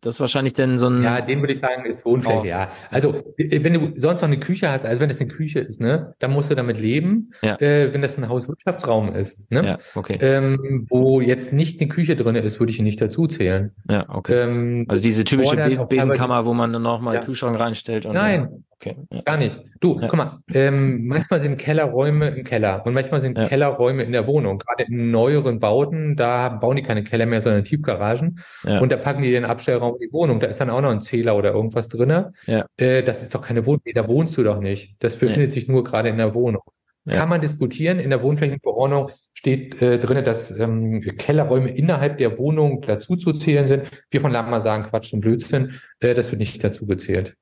das 0.00 0.14
ist 0.14 0.20
wahrscheinlich 0.20 0.54
denn 0.54 0.78
so 0.78 0.88
ein. 0.88 1.02
Ja, 1.02 1.20
den 1.20 1.40
würde 1.40 1.52
ich 1.52 1.60
sagen, 1.60 1.84
ist 1.84 2.04
Wohnfläche, 2.04 2.40
oh. 2.40 2.44
ja. 2.44 2.70
Also, 2.90 3.22
wenn 3.36 3.74
du 3.74 3.92
sonst 3.96 4.20
noch 4.20 4.28
eine 4.28 4.38
Küche 4.38 4.70
hast, 4.70 4.84
also 4.84 5.00
wenn 5.00 5.08
das 5.08 5.20
eine 5.20 5.28
Küche 5.28 5.60
ist, 5.60 5.80
ne, 5.80 6.14
dann 6.18 6.32
musst 6.32 6.50
du 6.50 6.54
damit 6.54 6.78
leben. 6.78 7.32
Ja. 7.42 7.56
Äh, 7.60 7.92
wenn 7.92 8.02
das 8.02 8.18
ein 8.18 8.28
Hauswirtschaftsraum 8.28 9.14
ist, 9.14 9.50
ne, 9.50 9.64
ja, 9.64 9.78
okay. 9.94 10.18
ähm, 10.20 10.86
wo 10.88 11.20
jetzt 11.20 11.52
nicht 11.52 11.80
eine 11.80 11.88
Küche 11.88 12.16
drin 12.16 12.34
ist, 12.34 12.60
würde 12.60 12.72
ich 12.72 12.78
ihn 12.78 12.84
nicht 12.84 13.00
dazu 13.00 13.26
zählen. 13.26 13.72
Ja, 13.88 14.06
okay. 14.08 14.42
Ähm, 14.42 14.86
also 14.88 15.02
diese 15.02 15.24
typische 15.24 15.56
Besen 15.56 15.88
Besenkammer, 15.88 16.46
wo 16.46 16.54
man 16.54 16.72
dann 16.72 16.82
noch 16.82 17.00
mal 17.00 17.14
ja. 17.14 17.20
Kühlschrank 17.20 17.58
reinstellt 17.58 18.06
und 18.06 18.14
Nein, 18.14 18.64
Okay. 18.80 18.96
Ja. 19.10 19.20
Gar 19.22 19.36
nicht. 19.36 19.60
Du, 19.80 20.00
ja. 20.00 20.08
guck 20.08 20.16
mal, 20.16 20.38
ähm, 20.54 21.06
manchmal 21.06 21.38
sind 21.38 21.58
Kellerräume 21.58 22.28
im 22.28 22.44
Keller 22.44 22.82
und 22.86 22.94
manchmal 22.94 23.20
sind 23.20 23.36
ja. 23.36 23.46
Kellerräume 23.46 24.02
in 24.04 24.12
der 24.12 24.26
Wohnung. 24.26 24.58
Gerade 24.58 24.84
in 24.84 25.10
neueren 25.10 25.60
Bauten, 25.60 26.16
da 26.16 26.48
bauen 26.48 26.76
die 26.76 26.82
keine 26.82 27.04
Keller 27.04 27.26
mehr, 27.26 27.42
sondern 27.42 27.64
Tiefgaragen. 27.64 28.40
Und 28.62 28.90
da 28.90 28.96
packen 28.96 29.20
die 29.20 29.30
den 29.30 29.44
Abstellraum 29.44 29.96
in 29.96 30.08
die 30.08 30.12
Wohnung. 30.12 30.40
Da 30.40 30.46
ist 30.46 30.60
dann 30.60 30.70
auch 30.70 30.80
noch 30.80 30.90
ein 30.90 31.00
Zähler 31.00 31.36
oder 31.36 31.52
irgendwas 31.52 31.88
drinne. 31.88 32.32
Ja. 32.46 32.64
Äh, 32.78 33.02
das 33.02 33.22
ist 33.22 33.34
doch 33.34 33.42
keine 33.42 33.66
Wohnung. 33.66 33.82
Da 33.94 34.08
wohnst 34.08 34.36
du 34.38 34.42
doch 34.42 34.60
nicht. 34.60 34.96
Das 35.00 35.16
befindet 35.16 35.52
sich 35.52 35.68
nur 35.68 35.84
gerade 35.84 36.08
in 36.08 36.16
der 36.16 36.34
Wohnung. 36.34 36.62
Kann 37.08 37.28
man 37.28 37.40
diskutieren. 37.40 37.98
In 37.98 38.10
der 38.10 38.22
Wohnflächenverordnung 38.22 39.10
steht 39.32 39.80
äh, 39.82 39.98
drinne, 39.98 40.22
dass 40.22 40.58
ähm, 40.58 41.00
Kellerräume 41.00 41.70
innerhalb 41.70 42.18
der 42.18 42.38
Wohnung 42.38 42.82
dazu 42.82 43.16
zu 43.16 43.32
zählen 43.32 43.66
sind. 43.66 43.84
Wir 44.10 44.20
von 44.20 44.32
Lama 44.32 44.60
sagen 44.60 44.84
Quatsch 44.84 45.12
und 45.12 45.20
Blödsinn. 45.20 45.80
Äh, 46.00 46.14
das 46.14 46.30
wird 46.30 46.40
nicht 46.40 46.62
dazu 46.62 46.86
gezählt. 46.86 47.36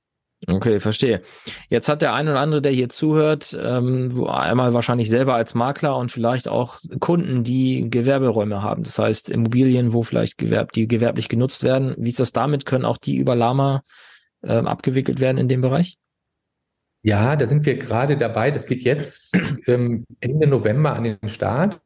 Okay, 0.46 0.78
verstehe. 0.78 1.22
Jetzt 1.68 1.88
hat 1.88 2.00
der 2.00 2.14
ein 2.14 2.28
oder 2.28 2.38
andere, 2.38 2.62
der 2.62 2.70
hier 2.70 2.88
zuhört, 2.88 3.58
ähm, 3.60 4.24
einmal 4.28 4.72
wahrscheinlich 4.72 5.08
selber 5.08 5.34
als 5.34 5.54
Makler 5.54 5.96
und 5.96 6.12
vielleicht 6.12 6.46
auch 6.46 6.78
Kunden, 7.00 7.42
die 7.42 7.90
Gewerberäume 7.90 8.62
haben. 8.62 8.84
Das 8.84 8.98
heißt 8.98 9.30
Immobilien, 9.30 9.92
wo 9.92 10.02
vielleicht 10.02 10.38
gewerb, 10.38 10.72
die 10.72 10.86
gewerblich 10.86 11.28
genutzt 11.28 11.64
werden. 11.64 11.94
Wie 11.98 12.08
ist 12.08 12.20
das 12.20 12.32
damit? 12.32 12.66
Können 12.66 12.84
auch 12.84 12.98
die 12.98 13.16
über 13.16 13.34
Lama 13.34 13.82
ähm, 14.44 14.68
abgewickelt 14.68 15.18
werden 15.18 15.38
in 15.38 15.48
dem 15.48 15.60
Bereich? 15.60 15.96
Ja, 17.02 17.34
da 17.34 17.46
sind 17.46 17.66
wir 17.66 17.76
gerade 17.76 18.16
dabei. 18.16 18.52
Das 18.52 18.66
geht 18.66 18.82
jetzt 18.82 19.36
ähm, 19.66 20.04
Ende 20.20 20.46
November 20.46 20.94
an 20.94 21.04
den 21.04 21.28
Start. 21.28 21.80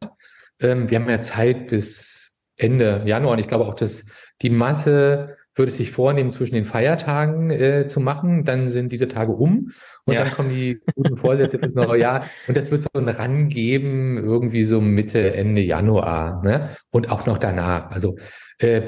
Ähm, 0.60 0.90
wir 0.90 0.98
haben 0.98 1.08
ja 1.08 1.22
Zeit 1.22 1.68
bis 1.68 2.38
Ende 2.56 3.02
Januar 3.06 3.32
und 3.32 3.38
ich 3.38 3.48
glaube 3.48 3.64
auch, 3.64 3.74
dass 3.74 4.06
die 4.42 4.50
Masse 4.50 5.36
würde 5.54 5.70
sich 5.70 5.90
vornehmen, 5.90 6.30
zwischen 6.30 6.54
den 6.54 6.64
Feiertagen 6.64 7.50
äh, 7.50 7.86
zu 7.86 8.00
machen. 8.00 8.44
Dann 8.44 8.68
sind 8.68 8.92
diese 8.92 9.08
Tage 9.08 9.32
um 9.32 9.72
und 10.04 10.14
ja. 10.14 10.24
dann 10.24 10.32
kommen 10.32 10.50
die 10.50 10.80
guten 10.94 11.16
Vorsätze 11.16 11.58
fürs 11.58 11.74
neue 11.74 12.00
Jahr. 12.00 12.26
Und 12.48 12.56
das 12.56 12.70
wird 12.70 12.82
so 12.82 12.88
ein 12.94 13.08
Ran 13.08 13.48
geben, 13.48 14.18
irgendwie 14.18 14.64
so 14.64 14.80
Mitte, 14.80 15.34
Ende 15.34 15.60
Januar. 15.60 16.42
Ne? 16.42 16.70
Und 16.90 17.10
auch 17.10 17.26
noch 17.26 17.38
danach. 17.38 17.90
Also 17.90 18.16
äh, 18.58 18.82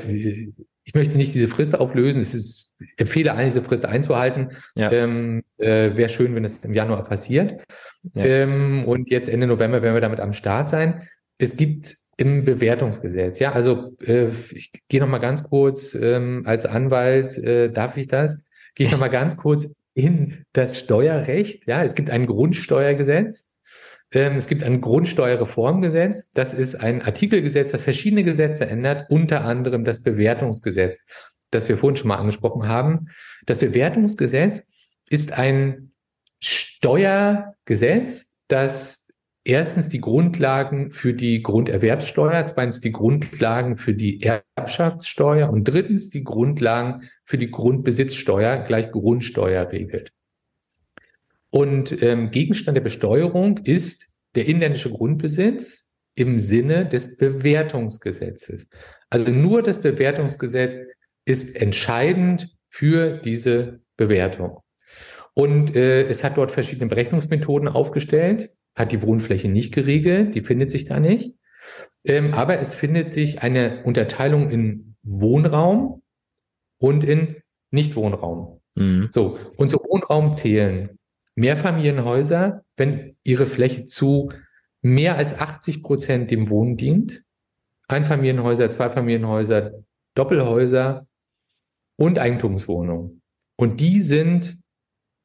ich 0.84 0.94
möchte 0.94 1.16
nicht 1.16 1.34
diese 1.34 1.48
Frist 1.48 1.78
auflösen. 1.78 2.20
Es 2.20 2.34
ist, 2.34 2.74
ich 2.78 2.94
empfehle 2.96 3.32
eigentlich, 3.32 3.52
diese 3.52 3.64
Frist 3.64 3.86
einzuhalten. 3.86 4.50
Ja. 4.74 4.90
Ähm, 4.90 5.42
äh, 5.58 5.96
Wäre 5.96 6.10
schön, 6.10 6.34
wenn 6.34 6.44
es 6.44 6.64
im 6.64 6.74
Januar 6.74 7.04
passiert. 7.04 7.62
Ja. 8.12 8.24
Ähm, 8.24 8.84
und 8.86 9.10
jetzt 9.10 9.28
Ende 9.28 9.46
November 9.46 9.82
werden 9.82 9.94
wir 9.94 10.00
damit 10.00 10.20
am 10.20 10.32
Start 10.32 10.68
sein. 10.68 11.08
Es 11.38 11.56
gibt 11.56 11.94
im 12.16 12.44
Bewertungsgesetz. 12.44 13.38
Ja, 13.38 13.52
also 13.52 13.96
äh, 14.04 14.28
ich 14.50 14.72
gehe 14.88 15.00
noch 15.00 15.08
mal 15.08 15.18
ganz 15.18 15.44
kurz 15.44 15.94
ähm, 15.94 16.42
als 16.46 16.66
Anwalt, 16.66 17.36
äh, 17.38 17.70
darf 17.70 17.96
ich 17.96 18.08
das? 18.08 18.44
Gehe 18.74 18.86
ich 18.86 18.92
noch 18.92 19.00
mal 19.00 19.08
ganz 19.08 19.36
kurz 19.36 19.72
in 19.94 20.44
das 20.52 20.78
Steuerrecht. 20.78 21.66
Ja, 21.66 21.82
es 21.82 21.94
gibt 21.94 22.10
ein 22.10 22.26
Grundsteuergesetz. 22.26 23.48
Ähm, 24.12 24.36
es 24.36 24.46
gibt 24.46 24.62
ein 24.62 24.80
Grundsteuerreformgesetz. 24.80 26.30
Das 26.32 26.54
ist 26.54 26.76
ein 26.76 27.02
Artikelgesetz, 27.02 27.72
das 27.72 27.82
verschiedene 27.82 28.24
Gesetze 28.24 28.66
ändert, 28.66 29.10
unter 29.10 29.44
anderem 29.44 29.84
das 29.84 30.02
Bewertungsgesetz, 30.02 31.00
das 31.50 31.68
wir 31.68 31.78
vorhin 31.78 31.96
schon 31.96 32.08
mal 32.08 32.18
angesprochen 32.18 32.68
haben. 32.68 33.08
Das 33.46 33.58
Bewertungsgesetz 33.58 34.62
ist 35.08 35.32
ein 35.32 35.92
Steuergesetz, 36.40 38.34
das 38.48 39.03
erstens 39.44 39.90
die 39.90 40.00
Grundlagen 40.00 40.90
für 40.90 41.12
die 41.12 41.42
Grunderwerbssteuer, 41.42 42.44
zweitens 42.46 42.80
die 42.80 42.92
Grundlagen 42.92 43.76
für 43.76 43.94
die 43.94 44.22
Erbschaftssteuer 44.22 45.50
und 45.50 45.64
drittens 45.64 46.10
die 46.10 46.24
Grundlagen 46.24 47.08
für 47.24 47.38
die 47.38 47.50
Grundbesitzsteuer 47.50 48.64
gleich 48.64 48.90
Grundsteuer 48.90 49.70
regelt. 49.70 50.12
Und 51.50 52.02
ähm, 52.02 52.30
Gegenstand 52.30 52.76
der 52.76 52.82
Besteuerung 52.82 53.58
ist 53.58 54.14
der 54.34 54.46
inländische 54.46 54.90
Grundbesitz 54.90 55.90
im 56.16 56.40
Sinne 56.40 56.88
des 56.88 57.16
Bewertungsgesetzes. 57.16 58.68
Also 59.10 59.30
nur 59.30 59.62
das 59.62 59.80
Bewertungsgesetz 59.80 60.76
ist 61.24 61.54
entscheidend 61.56 62.56
für 62.68 63.18
diese 63.18 63.80
Bewertung. 63.96 64.60
Und 65.34 65.76
äh, 65.76 66.02
es 66.02 66.24
hat 66.24 66.36
dort 66.36 66.50
verschiedene 66.50 66.88
Berechnungsmethoden 66.88 67.68
aufgestellt 67.68 68.50
hat 68.74 68.92
die 68.92 69.02
Wohnfläche 69.02 69.48
nicht 69.48 69.72
geregelt, 69.74 70.34
die 70.34 70.42
findet 70.42 70.70
sich 70.70 70.84
da 70.84 71.00
nicht. 71.00 71.34
Ähm, 72.04 72.34
aber 72.34 72.58
es 72.58 72.74
findet 72.74 73.12
sich 73.12 73.42
eine 73.42 73.82
Unterteilung 73.84 74.50
in 74.50 74.96
Wohnraum 75.02 76.02
und 76.78 77.04
in 77.04 77.36
Nichtwohnraum. 77.70 78.60
Mhm. 78.74 79.08
So, 79.10 79.38
und 79.56 79.70
zu 79.70 79.78
Wohnraum 79.78 80.34
zählen 80.34 80.98
Mehrfamilienhäuser, 81.36 82.64
wenn 82.76 83.16
ihre 83.24 83.46
Fläche 83.46 83.84
zu 83.84 84.30
mehr 84.82 85.16
als 85.16 85.38
80 85.38 85.82
Prozent 85.82 86.30
dem 86.30 86.50
Wohnen 86.50 86.76
dient, 86.76 87.24
Einfamilienhäuser, 87.88 88.70
Zweifamilienhäuser, 88.70 89.72
Doppelhäuser 90.14 91.06
und 91.96 92.18
Eigentumswohnungen. 92.18 93.22
Und 93.56 93.80
die 93.80 94.00
sind 94.00 94.62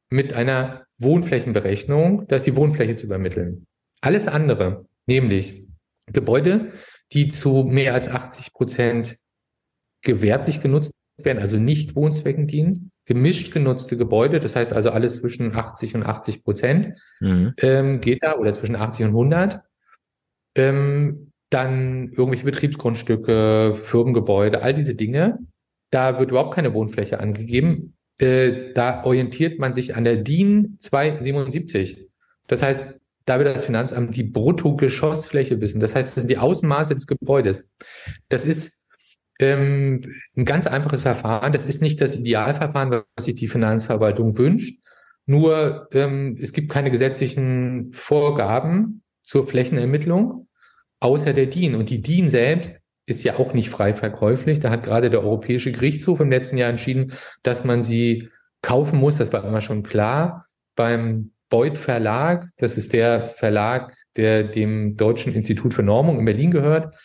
mit 0.10 0.34
einer 0.34 0.86
Wohnflächenberechnung, 1.00 2.28
da 2.28 2.36
ist 2.36 2.46
die 2.46 2.56
Wohnfläche 2.56 2.96
zu 2.96 3.06
übermitteln. 3.06 3.66
Alles 4.02 4.28
andere, 4.28 4.86
nämlich 5.08 5.68
Gebäude, 6.08 6.72
die 7.14 7.30
zu 7.30 7.64
mehr 7.64 7.94
als 7.94 8.10
80 8.10 8.54
Prozent 8.54 9.18
gewerblich 10.02 10.62
genutzt 10.62 10.94
werden, 11.24 11.40
also 11.40 11.58
nicht 11.58 11.96
Wohnzwecken 11.96 12.48
dienen, 12.48 12.92
gemischt 13.06 13.52
genutzte 13.52 13.98
Gebäude, 13.98 14.40
das 14.40 14.56
heißt 14.56 14.72
also 14.72 14.92
alles 14.92 15.20
zwischen 15.20 15.56
80 15.56 15.96
und 15.96 16.04
80 16.04 16.44
Prozent 16.44 16.98
mhm. 17.20 17.54
ähm, 17.58 18.02
geht 18.02 18.24
da 18.24 18.38
oder 18.38 18.54
zwischen 18.54 18.76
80 18.76 19.06
und 19.06 19.12
100. 19.12 19.62
Ähm, 20.56 21.32
dann 21.50 22.12
irgendwelche 22.12 22.46
Betriebsgrundstücke, 22.46 23.74
Firmengebäude, 23.76 24.62
all 24.62 24.74
diese 24.74 24.96
Dinge. 24.96 25.40
Da 25.90 26.20
wird 26.20 26.30
überhaupt 26.30 26.54
keine 26.54 26.74
Wohnfläche 26.74 27.20
angegeben. 27.20 27.96
Äh, 28.20 28.74
da 28.74 29.04
orientiert 29.04 29.60
man 29.60 29.74
sich 29.74 29.96
an 29.96 30.04
der 30.04 30.18
DIN 30.18 30.76
277. 30.80 32.08
Das 32.48 32.62
heißt, 32.62 32.96
da 33.26 33.38
wird 33.38 33.56
das 33.56 33.66
Finanzamt 33.66 34.16
die 34.16 34.24
Bruttogeschossfläche 34.24 35.62
wissen. 35.62 35.80
Das 35.80 35.96
heißt, 35.96 36.10
das 36.10 36.24
sind 36.24 36.30
die 36.30 36.38
Außenmaße 36.38 36.96
des 36.96 37.08
Gebäudes. 37.08 37.68
Das 38.28 38.46
ist 38.46 38.84
ähm, 39.40 40.02
ein 40.36 40.46
ganz 40.46 40.68
einfaches 40.68 41.02
Verfahren. 41.02 41.54
Das 41.54 41.66
ist 41.66 41.82
nicht 41.82 42.02
das 42.02 42.18
Idealverfahren, 42.18 43.04
was 43.16 43.26
sich 43.26 43.36
die 43.36 43.48
Finanzverwaltung 43.48 44.38
wünscht. 44.38 44.84
Nur 45.26 45.88
ähm, 45.94 46.38
es 46.42 46.54
gibt 46.54 46.70
keine 46.72 46.92
gesetzlichen 46.92 47.92
Vorgaben 47.94 49.04
zur 49.24 49.48
Flächenermittlung 49.48 50.48
außer 51.00 51.34
der 51.34 51.46
DIN. 51.46 51.76
Und 51.76 51.90
die 51.90 52.02
DIN 52.02 52.30
selbst 52.30 52.82
ist 53.10 53.24
ja 53.24 53.38
auch 53.38 53.54
nicht 53.54 53.70
frei 53.70 53.94
verkäuflich. 53.94 54.60
Da 54.60 54.70
hat 54.70 54.84
gerade 54.84 55.10
der 55.10 55.24
Europäische 55.24 55.72
Gerichtshof 55.72 56.20
im 56.20 56.30
letzten 56.30 56.58
Jahr 56.58 56.70
entschieden, 56.70 57.14
dass 57.44 57.64
man 57.64 57.84
sie 57.84 58.30
kaufen 58.62 59.00
muss. 59.00 59.18
Das 59.18 59.34
war 59.34 59.44
immer 59.44 59.62
schon 59.62 59.84
klar. 59.84 60.46
Beim 60.76 61.32
Beuth 61.50 61.78
Verlag, 61.78 62.48
das 62.58 62.78
ist 62.78 62.94
der 62.94 63.28
Verlag, 63.28 63.96
der 64.16 64.44
dem 64.44 64.96
Deutschen 64.96 65.34
Institut 65.34 65.74
für 65.74 65.84
Normung 65.84 66.20
in 66.20 66.26
Berlin 66.26 66.52
gehört. 66.52 66.96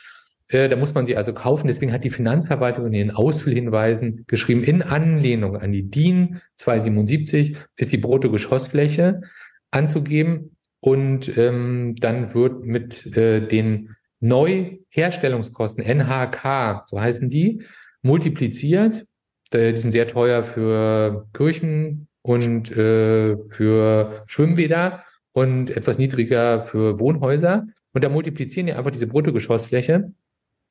Äh, 0.49 0.69
da 0.69 0.77
muss 0.77 0.95
man 0.95 1.07
sie 1.07 1.17
also 1.17 1.33
kaufen. 1.33 1.67
Deswegen 1.67 1.93
hat 1.93 2.05
die 2.05 2.11
Finanzverwaltung 2.11 2.87
in 2.87 2.93
den 2.93 3.11
Ausfüllhinweisen 3.11 4.25
geschrieben, 4.27 4.62
in 4.62 4.83
Anlehnung 4.83 5.57
an 5.57 5.73
die 5.73 5.88
DIN 5.88 6.40
277 6.57 7.57
ist 7.77 7.93
die 7.93 7.99
Bruttogeschossfläche 7.99 9.23
anzugeben 9.71 10.57
und 10.81 11.37
ähm, 11.38 11.97
dann 11.99 12.35
wird 12.35 12.64
mit 12.64 13.17
äh, 13.17 13.47
den 13.47 13.97
Neuherstellungskosten, 14.25 15.85
NHK, 15.85 16.87
so 16.89 17.01
heißen 17.01 17.29
die, 17.29 17.63
multipliziert. 18.03 19.07
Die 19.53 19.77
sind 19.77 19.93
sehr 19.93 20.09
teuer 20.09 20.45
für 20.45 21.29
Kirchen 21.35 22.09
und 22.23 22.71
äh, 22.71 23.37
für 23.45 24.25
Schwimmbäder 24.27 25.05
und 25.33 25.71
etwas 25.71 25.99
niedriger 25.99 26.65
für 26.65 26.99
Wohnhäuser. 26.99 27.67
Und 27.93 28.03
da 28.03 28.09
multiplizieren 28.09 28.67
die 28.67 28.73
einfach 28.73 28.91
diese 28.91 29.07
Bruttogeschossfläche 29.07 30.11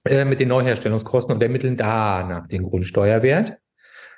äh, 0.06 0.26
mit 0.26 0.40
den 0.40 0.50
Neuherstellungskosten 0.50 1.34
und 1.34 1.44
ermitteln 1.44 1.78
danach 1.78 2.48
den 2.48 2.64
Grundsteuerwert. 2.64 3.58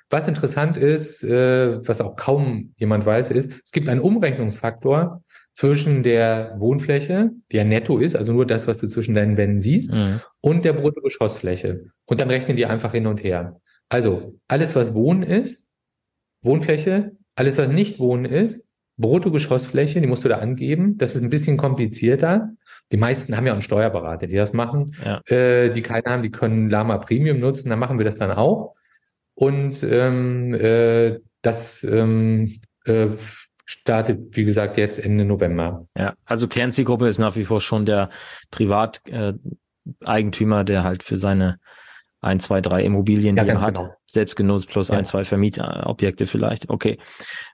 Was 0.09 0.27
interessant 0.29 0.77
ist, 0.77 1.23
äh, 1.23 1.85
was 1.85 1.99
auch 1.99 2.15
kaum 2.15 2.73
jemand 2.77 3.05
weiß, 3.05 3.31
ist, 3.31 3.51
es 3.63 3.71
gibt 3.71 3.89
einen 3.89 4.01
Umrechnungsfaktor 4.01 5.23
zwischen 5.55 6.03
der 6.03 6.55
Wohnfläche, 6.59 7.31
die 7.51 7.55
ja 7.55 7.63
netto 7.63 7.97
ist, 7.97 8.15
also 8.15 8.33
nur 8.33 8.45
das, 8.45 8.67
was 8.67 8.77
du 8.77 8.87
zwischen 8.87 9.15
deinen 9.15 9.37
Wänden 9.37 9.61
siehst, 9.61 9.91
mhm. 9.91 10.19
und 10.41 10.65
der 10.65 10.73
Bruttogeschossfläche. 10.73 11.85
Und 12.05 12.19
dann 12.19 12.29
rechnen 12.29 12.57
die 12.57 12.65
einfach 12.65 12.91
hin 12.91 13.07
und 13.07 13.23
her. 13.23 13.61
Also 13.87 14.37
alles, 14.49 14.75
was 14.75 14.93
Wohnen 14.93 15.23
ist, 15.23 15.67
Wohnfläche, 16.41 17.13
alles, 17.35 17.57
was 17.57 17.71
nicht 17.71 17.99
Wohnen 17.99 18.25
ist, 18.25 18.73
Bruttogeschossfläche, 18.97 20.01
die 20.01 20.07
musst 20.07 20.25
du 20.25 20.29
da 20.29 20.39
angeben. 20.39 20.97
Das 20.97 21.15
ist 21.15 21.23
ein 21.23 21.29
bisschen 21.29 21.55
komplizierter. 21.55 22.49
Die 22.91 22.97
meisten 22.97 23.35
haben 23.35 23.47
ja 23.47 23.53
einen 23.53 23.61
Steuerberater, 23.61 24.27
die 24.27 24.35
das 24.35 24.51
machen. 24.51 24.93
Ja. 25.03 25.21
Äh, 25.25 25.71
die 25.71 25.81
keine 25.81 26.05
haben, 26.05 26.23
die 26.23 26.31
können 26.31 26.69
Lama 26.69 26.97
Premium 26.97 27.39
nutzen, 27.39 27.69
dann 27.69 27.79
machen 27.79 27.97
wir 27.97 28.05
das 28.05 28.17
dann 28.17 28.31
auch. 28.31 28.75
Und 29.35 29.83
ähm, 29.83 30.53
äh, 30.53 31.19
das 31.41 31.83
ähm, 31.85 32.59
äh, 32.85 33.07
startet, 33.65 34.37
wie 34.37 34.45
gesagt, 34.45 34.77
jetzt 34.77 34.99
Ende 34.99 35.25
November. 35.25 35.81
Ja, 35.97 36.13
also 36.25 36.47
Kernzielgruppe 36.47 37.07
ist 37.07 37.17
nach 37.17 37.35
wie 37.35 37.45
vor 37.45 37.61
schon 37.61 37.85
der 37.85 38.11
Privateigentümer, 38.51 40.61
äh, 40.61 40.65
der 40.65 40.83
halt 40.83 41.01
für 41.03 41.17
seine 41.17 41.57
ein, 42.25 42.39
zwei, 42.39 42.59
drei 42.59 42.83
Immobilien, 42.83 43.37
ja, 43.37 43.43
die 43.43 43.49
er 43.49 43.61
hat, 43.61 43.75
genau. 43.75 43.93
selbst 44.07 44.35
genutzt 44.35 44.67
plus 44.67 44.87
ja. 44.87 44.97
ein, 44.97 45.05
zwei 45.05 45.23
Vermietobjekte 45.23 46.25
vielleicht. 46.25 46.69
Okay. 46.69 46.97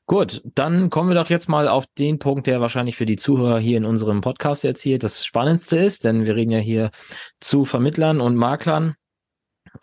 Gut, 0.05 0.41
dann 0.55 0.89
kommen 0.89 1.09
wir 1.09 1.15
doch 1.15 1.29
jetzt 1.29 1.49
mal 1.49 1.67
auf 1.67 1.85
den 1.97 2.19
Punkt, 2.19 2.47
der 2.47 2.61
wahrscheinlich 2.61 2.95
für 2.95 3.05
die 3.05 3.17
Zuhörer 3.17 3.59
hier 3.59 3.77
in 3.77 3.85
unserem 3.85 4.21
Podcast 4.21 4.63
jetzt 4.63 4.81
hier 4.81 4.97
das 4.97 5.25
Spannendste 5.25 5.77
ist, 5.77 6.05
denn 6.05 6.25
wir 6.25 6.35
reden 6.35 6.51
ja 6.51 6.59
hier 6.59 6.89
zu 7.41 7.65
Vermittlern 7.65 8.21
und 8.21 8.35
Maklern. 8.35 8.95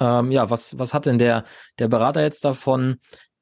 Ähm, 0.00 0.32
ja, 0.32 0.48
was, 0.48 0.78
was 0.78 0.94
hat 0.94 1.04
denn 1.04 1.18
der, 1.18 1.44
der 1.78 1.88
Berater 1.88 2.22
jetzt 2.22 2.46
davon? 2.46 2.96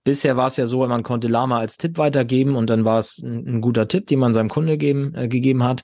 Bisher 0.07 0.37
war 0.37 0.47
es 0.47 0.57
ja 0.57 0.67
so, 0.67 0.87
man 0.87 1.03
konnte 1.03 1.27
Lama 1.27 1.59
als 1.59 1.79
Tipp 1.79 1.99
weitergeben 1.99 2.55
und 2.55 2.71
dann 2.71 2.85
war 2.85 3.01
es 3.01 3.19
ein, 3.19 3.45
ein 3.45 3.61
guter 3.61 3.89
Tipp, 3.89 4.07
den 4.07 4.21
man 4.21 4.33
seinem 4.33 4.49
Kunde 4.49 4.79
geben, 4.79 5.13
äh, 5.17 5.27
gegeben 5.27 5.65
hat. 5.65 5.83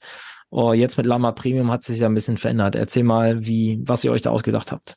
Oh, 0.49 0.73
jetzt 0.73 0.97
mit 0.97 1.07
Lama 1.07 1.33
Premium 1.33 1.73
hat 1.73 1.83
sich 1.83 1.99
ja 1.99 2.07
ein 2.07 2.15
bisschen 2.15 2.37
verändert. 2.37 2.77
Erzähl 2.77 3.03
mal, 3.03 3.45
wie, 3.45 3.81
was 3.85 4.05
ihr 4.05 4.13
euch 4.13 4.23
da 4.23 4.31
ausgedacht 4.31 4.71
habt. 4.71 4.95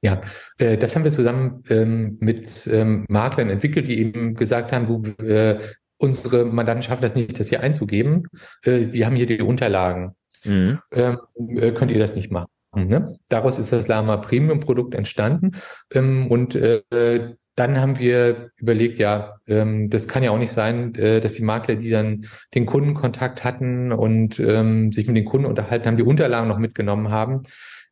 Ja, 0.00 0.22
äh, 0.56 0.78
das 0.78 0.96
haben 0.96 1.04
wir 1.04 1.12
zusammen 1.12 1.62
ähm, 1.68 2.16
mit 2.18 2.66
ähm, 2.72 3.04
Maklern 3.10 3.50
entwickelt, 3.50 3.86
die 3.86 3.98
eben 3.98 4.34
gesagt 4.34 4.72
haben, 4.72 4.86
du, 4.86 5.22
äh, 5.22 5.58
unsere 5.98 6.46
Mandanten 6.46 6.84
schaffen 6.84 7.02
das 7.02 7.14
nicht, 7.14 7.38
das 7.38 7.50
hier 7.50 7.60
einzugeben. 7.60 8.28
Äh, 8.62 8.92
wir 8.92 9.04
haben 9.04 9.16
hier 9.16 9.26
die 9.26 9.42
Unterlagen. 9.42 10.16
Mhm. 10.42 10.78
Ähm, 10.90 11.18
äh, 11.54 11.72
könnt 11.72 11.92
ihr 11.92 11.98
das 11.98 12.16
nicht 12.16 12.32
machen? 12.32 12.48
Ne? 12.74 13.18
Daraus 13.28 13.58
ist 13.58 13.72
das 13.72 13.88
Lama 13.88 14.16
Premium 14.16 14.60
Produkt 14.60 14.94
entstanden. 14.94 15.56
Ähm, 15.92 16.28
und 16.30 16.54
äh, 16.54 17.34
dann 17.56 17.80
haben 17.80 17.98
wir 17.98 18.50
überlegt, 18.56 18.98
ja, 18.98 19.38
ähm, 19.48 19.88
das 19.88 20.08
kann 20.08 20.22
ja 20.22 20.30
auch 20.30 20.38
nicht 20.38 20.52
sein, 20.52 20.94
äh, 20.94 21.20
dass 21.20 21.32
die 21.32 21.42
Makler, 21.42 21.76
die 21.76 21.90
dann 21.90 22.26
den 22.54 22.66
Kundenkontakt 22.66 23.44
hatten 23.44 23.92
und 23.92 24.38
ähm, 24.38 24.92
sich 24.92 25.06
mit 25.06 25.16
den 25.16 25.24
Kunden 25.24 25.46
unterhalten 25.46 25.86
haben, 25.86 25.96
die 25.96 26.02
Unterlagen 26.02 26.48
noch 26.48 26.58
mitgenommen 26.58 27.10
haben, 27.10 27.42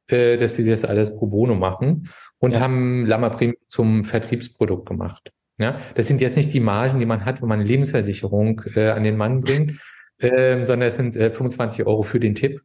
äh, 0.08 0.36
dass 0.36 0.54
sie 0.54 0.68
das 0.68 0.84
alles 0.84 1.16
pro 1.16 1.28
bono 1.28 1.54
machen 1.54 2.10
und 2.38 2.54
ja. 2.54 2.60
haben 2.60 3.06
Lama 3.06 3.30
Premium 3.30 3.56
zum 3.68 4.04
Vertriebsprodukt 4.04 4.86
gemacht. 4.86 5.32
Ja, 5.58 5.78
das 5.94 6.08
sind 6.08 6.20
jetzt 6.20 6.36
nicht 6.36 6.52
die 6.52 6.60
Margen, 6.60 6.98
die 6.98 7.06
man 7.06 7.24
hat, 7.24 7.40
wenn 7.40 7.48
man 7.48 7.62
Lebensversicherung 7.62 8.60
äh, 8.74 8.90
an 8.90 9.04
den 9.04 9.16
Mann 9.16 9.40
bringt, 9.40 9.80
äh, 10.18 10.66
sondern 10.66 10.88
es 10.88 10.96
sind 10.96 11.16
äh, 11.16 11.30
25 11.30 11.86
Euro 11.86 12.02
für 12.02 12.20
den 12.20 12.34
Tipp 12.34 12.60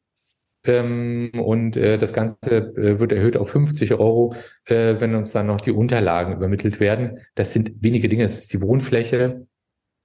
ähm, 0.65 1.31
und 1.35 1.77
äh, 1.77 1.97
das 1.97 2.13
Ganze 2.13 2.73
äh, 2.75 2.99
wird 2.99 3.11
erhöht 3.11 3.37
auf 3.37 3.49
50 3.51 3.93
Euro, 3.93 4.35
äh, 4.65 4.95
wenn 4.99 5.15
uns 5.15 5.31
dann 5.31 5.47
noch 5.47 5.61
die 5.61 5.71
Unterlagen 5.71 6.33
übermittelt 6.33 6.79
werden. 6.79 7.19
Das 7.35 7.53
sind 7.53 7.81
wenige 7.81 8.09
Dinge. 8.09 8.25
Es 8.25 8.39
ist 8.39 8.53
die 8.53 8.61
Wohnfläche. 8.61 9.45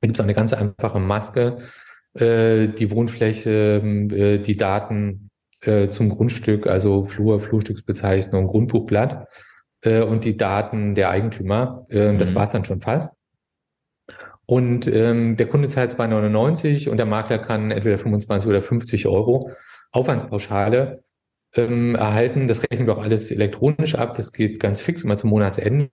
Da 0.00 0.06
gibt 0.06 0.16
es 0.16 0.20
eine 0.20 0.34
ganz 0.34 0.52
einfache 0.52 1.00
Maske. 1.00 1.58
Äh, 2.14 2.68
die 2.68 2.90
Wohnfläche, 2.92 3.82
äh, 3.82 4.38
die 4.38 4.56
Daten 4.56 5.30
äh, 5.62 5.88
zum 5.88 6.10
Grundstück, 6.10 6.68
also 6.68 7.04
Flur, 7.04 7.40
Flurstücksbezeichnung, 7.40 8.46
Grundbuchblatt 8.46 9.26
äh, 9.82 10.02
und 10.02 10.24
die 10.24 10.36
Daten 10.36 10.94
der 10.94 11.10
Eigentümer. 11.10 11.84
Äh, 11.90 12.12
mhm. 12.12 12.18
Das 12.18 12.34
war's 12.36 12.52
dann 12.52 12.64
schon 12.64 12.80
fast. 12.80 13.18
Und 14.46 14.86
ähm, 14.86 15.36
der 15.36 15.48
Kunde 15.48 15.68
zahlt 15.68 15.90
2,99 15.90 16.90
und 16.90 16.98
der 16.98 17.06
Makler 17.06 17.38
kann 17.38 17.70
entweder 17.70 17.98
25 17.98 18.48
oder 18.48 18.62
50 18.62 19.06
Euro 19.06 19.50
Aufwandspauschale 19.94 21.04
ähm, 21.54 21.94
erhalten. 21.94 22.48
Das 22.48 22.62
rechnen 22.62 22.86
wir 22.86 22.98
auch 22.98 23.02
alles 23.02 23.30
elektronisch 23.30 23.94
ab. 23.94 24.14
Das 24.16 24.32
geht 24.32 24.60
ganz 24.60 24.80
fix 24.80 25.02
immer 25.02 25.16
zum 25.16 25.30
Monatsende. 25.30 25.90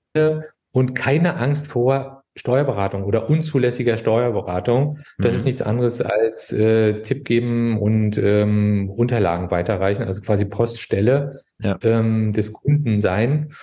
Und 0.73 0.95
keine 0.95 1.35
Angst 1.35 1.67
vor 1.67 2.23
Steuerberatung 2.35 3.03
oder 3.03 3.29
unzulässiger 3.29 3.97
Steuerberatung. 3.97 4.99
Das 5.17 5.31
mhm. 5.31 5.37
ist 5.37 5.45
nichts 5.45 5.61
anderes 5.61 6.01
als 6.01 6.51
äh, 6.53 7.01
Tipp 7.01 7.25
geben 7.25 7.77
und 7.77 8.17
ähm, 8.17 8.89
Unterlagen 8.89 9.51
weiterreichen, 9.51 10.03
also 10.03 10.21
quasi 10.21 10.45
Poststelle 10.45 11.41
ja. 11.59 11.77
ähm, 11.83 12.31
des 12.31 12.53
Kunden 12.53 12.99
sein. 12.99 13.53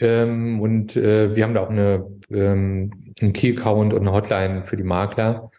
Ähm, 0.00 0.60
und 0.60 0.96
äh, 0.96 1.36
wir 1.36 1.44
haben 1.44 1.54
da 1.54 1.62
auch 1.62 1.70
eine, 1.70 2.04
ähm, 2.30 2.90
einen 3.20 3.32
Key-Account 3.32 3.94
und 3.94 4.00
eine 4.00 4.12
Hotline 4.12 4.66
für 4.66 4.76
die 4.76 4.82
Makler. 4.82 5.50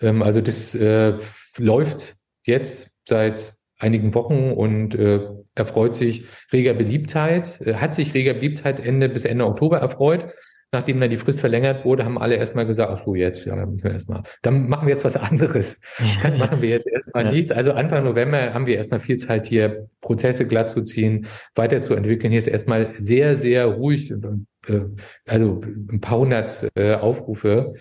Ähm, 0.00 0.22
also 0.22 0.40
das 0.40 0.74
äh, 0.74 1.14
läuft 1.58 2.16
jetzt 2.44 2.96
seit 3.08 3.55
einigen 3.78 4.14
Wochen 4.14 4.52
und 4.52 4.94
äh, 4.94 5.20
erfreut 5.54 5.94
sich 5.94 6.24
reger 6.52 6.74
Beliebtheit, 6.74 7.60
äh, 7.60 7.74
hat 7.74 7.94
sich 7.94 8.14
reger 8.14 8.34
Beliebtheit 8.34 8.80
Ende 8.80 9.08
bis 9.08 9.24
Ende 9.24 9.46
Oktober 9.46 9.78
erfreut. 9.78 10.26
Nachdem 10.72 11.00
dann 11.00 11.10
die 11.10 11.16
Frist 11.16 11.40
verlängert 11.40 11.84
wurde, 11.84 12.04
haben 12.04 12.18
alle 12.18 12.34
erstmal 12.34 12.66
gesagt, 12.66 12.90
ach 12.92 13.02
so, 13.04 13.14
jetzt, 13.14 13.46
ja, 13.46 13.54
müssen 13.54 13.84
wir 13.84 13.92
erstmal, 13.92 14.24
dann 14.42 14.68
machen 14.68 14.86
wir 14.88 14.92
jetzt 14.92 15.04
was 15.04 15.16
anderes. 15.16 15.80
Dann 16.22 16.38
machen 16.38 16.60
wir 16.60 16.68
jetzt 16.70 16.88
erstmal 16.88 17.24
ja. 17.26 17.30
nichts. 17.30 17.52
Also 17.52 17.72
Anfang 17.72 18.04
November 18.04 18.52
haben 18.52 18.66
wir 18.66 18.76
erstmal 18.76 18.98
viel 18.98 19.16
Zeit 19.16 19.46
hier, 19.46 19.88
Prozesse 20.00 20.46
glatt 20.46 20.68
zu 20.68 20.82
ziehen, 20.82 21.28
weiterzuentwickeln. 21.54 22.32
Hier 22.32 22.38
ist 22.38 22.48
erstmal 22.48 22.90
sehr, 22.98 23.36
sehr 23.36 23.66
ruhig, 23.66 24.10
äh, 24.10 24.80
also 25.26 25.62
ein 25.64 26.00
paar 26.00 26.18
hundert 26.18 26.68
äh, 26.74 26.94
Aufrufe 26.94 27.74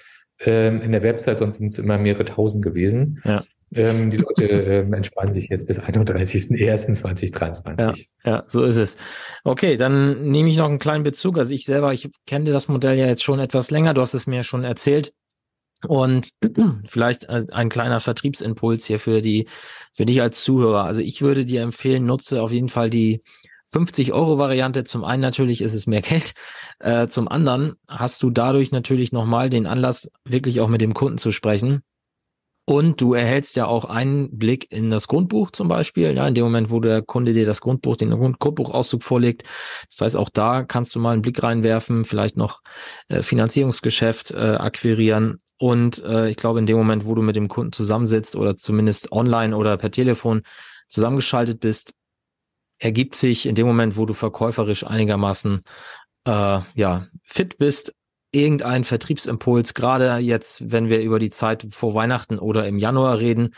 äh, 0.46 0.68
in 0.68 0.92
der 0.92 1.02
Website, 1.02 1.40
sonst 1.40 1.58
sind 1.58 1.68
es 1.68 1.80
immer 1.80 1.98
mehrere 1.98 2.26
tausend 2.26 2.64
gewesen. 2.64 3.20
Ja. 3.26 3.44
Ähm, 3.74 4.10
die 4.10 4.18
Leute 4.18 4.46
ähm, 4.46 4.94
entspannen 4.94 5.34
sich 5.34 5.50
jetzt 5.50 5.68
bis 5.68 5.80
31.01.2023. 5.80 7.82
Ja, 7.82 7.94
ja, 8.24 8.44
so 8.48 8.64
ist 8.64 8.78
es. 8.78 8.98
Okay, 9.44 9.78
dann 9.78 10.30
nehme 10.30 10.50
ich 10.50 10.58
noch 10.58 10.70
einen 10.70 10.80
kleinen 10.80 11.04
Bezug. 11.04 11.38
Also 11.38 11.54
ich 11.54 11.66
selber, 11.66 11.94
ich 11.94 12.10
kenne 12.26 12.52
das 12.52 12.68
Modell 12.68 12.98
ja 12.98 13.08
jetzt 13.08 13.24
schon 13.24 13.40
etwas 13.40 13.72
länger. 13.72 13.94
Du 13.94 14.02
hast 14.02 14.14
es 14.14 14.28
mir 14.28 14.44
schon 14.44 14.64
erzählt. 14.64 15.14
Und 15.88 16.30
vielleicht 16.88 17.30
ein 17.30 17.70
kleiner 17.70 18.00
Vertriebsimpuls 18.00 18.86
hier 18.86 19.00
für 19.00 19.22
die, 19.22 19.48
für 19.92 20.06
dich 20.06 20.22
als 20.22 20.44
Zuhörer. 20.44 20.84
Also 20.84 21.02
ich 21.02 21.22
würde 21.22 21.46
dir 21.46 21.62
empfehlen, 21.62 22.06
nutze 22.06 22.42
auf 22.42 22.52
jeden 22.52 22.70
Fall 22.70 22.90
die 22.90 23.22
50 23.70 24.14
Euro 24.14 24.38
Variante. 24.38 24.84
Zum 24.84 25.04
einen 25.04 25.22
natürlich 25.22 25.62
ist 25.62 25.74
es 25.74 25.88
mehr 25.88 26.02
Geld. 26.02 26.34
Äh, 26.80 27.08
zum 27.08 27.28
anderen 27.28 27.74
hast 27.88 28.24
du 28.24 28.30
dadurch 28.30 28.72
natürlich 28.72 29.12
nochmal 29.12 29.50
den 29.50 29.66
Anlass, 29.66 30.10
wirklich 30.24 30.62
auch 30.62 30.70
mit 30.70 30.82
dem 30.82 30.94
Kunden 30.94 31.18
zu 31.18 31.32
sprechen 31.32 31.84
und 32.66 33.00
du 33.00 33.14
erhältst 33.14 33.56
ja 33.56 33.68
auch 33.68 33.86
einen 33.86 34.38
Blick 34.38 34.72
in 34.72 34.90
das 34.90 35.08
Grundbuch 35.08 35.52
zum 35.52 35.68
Beispiel, 35.68 36.16
ja, 36.16 36.28
in 36.28 36.34
dem 36.34 36.44
Moment, 36.44 36.72
wo 36.72 36.80
der 36.80 37.04
Kunde 37.04 37.34
dir 37.34 37.46
das 37.46 37.62
Grundbuch, 37.62 37.96
den 37.96 38.10
Grundbuchauszug 38.10 39.04
vorlegt. 39.04 39.44
Das 39.88 40.02
heißt, 40.02 40.16
auch 40.16 40.30
da 40.30 40.64
kannst 40.64 40.96
du 40.96 41.00
mal 41.00 41.14
einen 41.14 41.22
Blick 41.22 41.44
reinwerfen, 41.44 42.06
vielleicht 42.06 42.38
noch 42.38 42.62
äh, 43.08 43.22
Finanzierungsgeschäft 43.22 44.32
äh, 44.32 44.56
akquirieren. 44.56 45.42
Und 45.58 46.04
äh, 46.04 46.30
ich 46.30 46.38
glaube, 46.38 46.60
in 46.60 46.66
dem 46.66 46.78
Moment, 46.78 47.06
wo 47.06 47.14
du 47.14 47.22
mit 47.22 47.36
dem 47.36 47.48
Kunden 47.48 47.72
zusammensitzt 47.72 48.36
oder 48.36 48.58
zumindest 48.58 49.12
online 49.12 49.56
oder 49.56 49.78
per 49.78 49.92
Telefon 49.92 50.42
zusammengeschaltet 50.88 51.60
bist, 51.60 51.94
ergibt 52.80 53.16
sich 53.16 53.46
in 53.46 53.56
dem 53.56 53.68
Moment, 53.68 53.96
wo 53.96 54.08
du 54.08 54.14
verkäuferisch 54.14 54.86
einigermaßen 54.86 55.62
äh, 56.26 56.60
ja 56.74 57.08
fit 57.24 57.58
bist, 57.60 57.94
irgendein 58.36 58.84
Vertriebsimpuls, 58.84 59.74
gerade 59.74 60.18
jetzt, 60.18 60.72
wenn 60.72 60.90
wir 60.90 61.02
über 61.02 61.20
die 61.20 61.30
Zeit 61.30 61.66
vor 61.72 61.94
Weihnachten 61.96 62.38
oder 62.38 62.68
im 62.68 62.78
Januar 62.78 63.20
reden, 63.20 63.54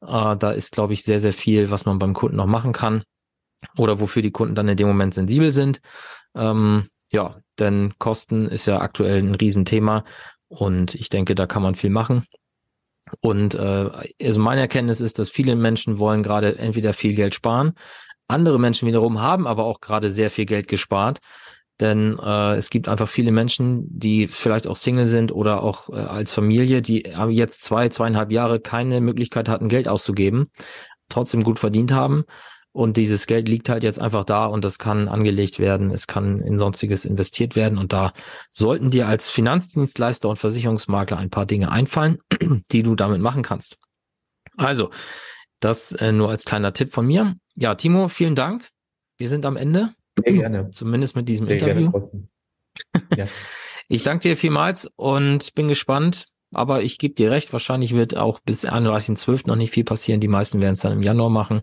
äh, 0.00 0.36
da 0.36 0.52
ist, 0.52 0.72
glaube 0.72 0.92
ich, 0.92 1.02
sehr, 1.02 1.20
sehr 1.20 1.32
viel, 1.32 1.70
was 1.70 1.84
man 1.84 1.98
beim 1.98 2.14
Kunden 2.14 2.36
noch 2.36 2.46
machen 2.46 2.72
kann 2.72 3.02
oder 3.76 4.00
wofür 4.00 4.22
die 4.22 4.30
Kunden 4.30 4.54
dann 4.54 4.68
in 4.68 4.76
dem 4.76 4.88
Moment 4.88 5.14
sensibel 5.14 5.52
sind. 5.52 5.80
Ähm, 6.34 6.88
ja, 7.12 7.40
denn 7.58 7.92
Kosten 7.98 8.46
ist 8.46 8.66
ja 8.66 8.80
aktuell 8.80 9.18
ein 9.18 9.34
Riesenthema 9.34 10.04
und 10.48 10.94
ich 10.94 11.08
denke, 11.08 11.34
da 11.34 11.46
kann 11.46 11.62
man 11.62 11.74
viel 11.74 11.90
machen. 11.90 12.24
Und 13.20 13.56
äh, 13.56 13.90
also 14.22 14.40
meine 14.40 14.60
Erkenntnis 14.60 15.00
ist, 15.00 15.18
dass 15.18 15.28
viele 15.28 15.56
Menschen 15.56 15.98
wollen 15.98 16.22
gerade 16.22 16.56
entweder 16.58 16.92
viel 16.92 17.14
Geld 17.14 17.34
sparen, 17.34 17.74
andere 18.30 18.60
Menschen 18.60 18.86
wiederum 18.86 19.20
haben 19.20 19.46
aber 19.46 19.64
auch 19.64 19.80
gerade 19.80 20.08
sehr 20.08 20.30
viel 20.30 20.46
Geld 20.46 20.68
gespart. 20.68 21.18
Denn 21.80 22.18
äh, 22.18 22.56
es 22.56 22.70
gibt 22.70 22.88
einfach 22.88 23.08
viele 23.08 23.32
Menschen, 23.32 23.86
die 23.88 24.28
vielleicht 24.28 24.66
auch 24.66 24.76
Single 24.76 25.06
sind 25.06 25.32
oder 25.32 25.62
auch 25.62 25.88
äh, 25.88 25.96
als 25.96 26.32
Familie, 26.32 26.82
die 26.82 27.04
jetzt 27.30 27.62
zwei, 27.62 27.88
zweieinhalb 27.88 28.30
Jahre 28.30 28.60
keine 28.60 29.00
Möglichkeit 29.00 29.48
hatten, 29.48 29.68
Geld 29.68 29.88
auszugeben, 29.88 30.50
trotzdem 31.08 31.42
gut 31.42 31.58
verdient 31.58 31.92
haben. 31.92 32.24
Und 32.72 32.96
dieses 32.96 33.26
Geld 33.26 33.48
liegt 33.48 33.68
halt 33.68 33.82
jetzt 33.82 33.98
einfach 33.98 34.24
da 34.24 34.46
und 34.46 34.64
das 34.64 34.78
kann 34.78 35.08
angelegt 35.08 35.58
werden, 35.58 35.90
es 35.90 36.06
kann 36.06 36.40
in 36.40 36.56
sonstiges 36.56 37.04
investiert 37.04 37.56
werden. 37.56 37.78
Und 37.78 37.92
da 37.92 38.12
sollten 38.50 38.90
dir 38.90 39.08
als 39.08 39.28
Finanzdienstleister 39.28 40.28
und 40.28 40.36
Versicherungsmakler 40.36 41.16
ein 41.16 41.30
paar 41.30 41.46
Dinge 41.46 41.72
einfallen, 41.72 42.18
die 42.70 42.82
du 42.82 42.94
damit 42.94 43.20
machen 43.20 43.42
kannst. 43.42 43.78
Also, 44.56 44.90
das 45.58 45.92
äh, 45.92 46.12
nur 46.12 46.30
als 46.30 46.44
kleiner 46.44 46.72
Tipp 46.72 46.92
von 46.92 47.06
mir. 47.06 47.34
Ja, 47.54 47.74
Timo, 47.74 48.08
vielen 48.08 48.34
Dank. 48.34 48.68
Wir 49.18 49.28
sind 49.28 49.46
am 49.46 49.56
Ende. 49.56 49.94
Sehr 50.16 50.32
gerne. 50.32 50.70
Zumindest 50.70 51.16
mit 51.16 51.28
diesem 51.28 51.46
Sehr 51.46 51.60
Interview. 51.60 51.90
ja. 53.16 53.26
Ich 53.92 54.04
danke 54.04 54.22
dir 54.22 54.36
vielmals 54.36 54.88
und 54.94 55.52
bin 55.56 55.66
gespannt. 55.66 56.26
Aber 56.52 56.82
ich 56.82 56.98
gebe 56.98 57.14
dir 57.14 57.32
recht, 57.32 57.52
wahrscheinlich 57.52 57.92
wird 57.92 58.16
auch 58.16 58.38
bis 58.38 58.64
31.12. 58.64 59.48
noch 59.48 59.56
nicht 59.56 59.72
viel 59.72 59.82
passieren. 59.82 60.20
Die 60.20 60.28
meisten 60.28 60.60
werden 60.60 60.74
es 60.74 60.80
dann 60.80 60.92
im 60.92 61.02
Januar 61.02 61.28
machen. 61.28 61.62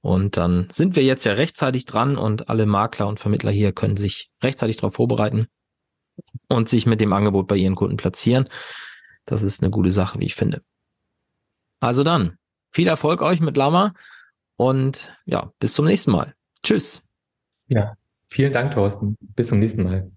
Und 0.00 0.38
dann 0.38 0.68
sind 0.70 0.96
wir 0.96 1.04
jetzt 1.04 1.24
ja 1.24 1.34
rechtzeitig 1.34 1.84
dran 1.84 2.16
und 2.16 2.48
alle 2.48 2.64
Makler 2.64 3.08
und 3.08 3.20
Vermittler 3.20 3.50
hier 3.50 3.72
können 3.72 3.98
sich 3.98 4.30
rechtzeitig 4.42 4.78
darauf 4.78 4.94
vorbereiten 4.94 5.48
und 6.48 6.68
sich 6.68 6.86
mit 6.86 7.00
dem 7.00 7.12
Angebot 7.12 7.46
bei 7.46 7.56
ihren 7.56 7.74
Kunden 7.74 7.98
platzieren. 7.98 8.48
Das 9.26 9.42
ist 9.42 9.62
eine 9.62 9.70
gute 9.70 9.90
Sache, 9.90 10.18
wie 10.18 10.26
ich 10.26 10.34
finde. 10.34 10.62
Also 11.80 12.04
dann, 12.04 12.38
viel 12.70 12.88
Erfolg 12.88 13.20
euch 13.20 13.40
mit 13.40 13.56
Lama 13.56 13.92
und 14.56 15.14
ja, 15.26 15.52
bis 15.58 15.74
zum 15.74 15.84
nächsten 15.84 16.12
Mal. 16.12 16.34
Tschüss. 16.62 17.02
Ja, 17.70 17.94
vielen 18.28 18.52
Dank, 18.52 18.72
Thorsten. 18.74 19.16
Bis 19.20 19.48
zum 19.48 19.60
nächsten 19.60 19.82
Mal. 19.84 20.10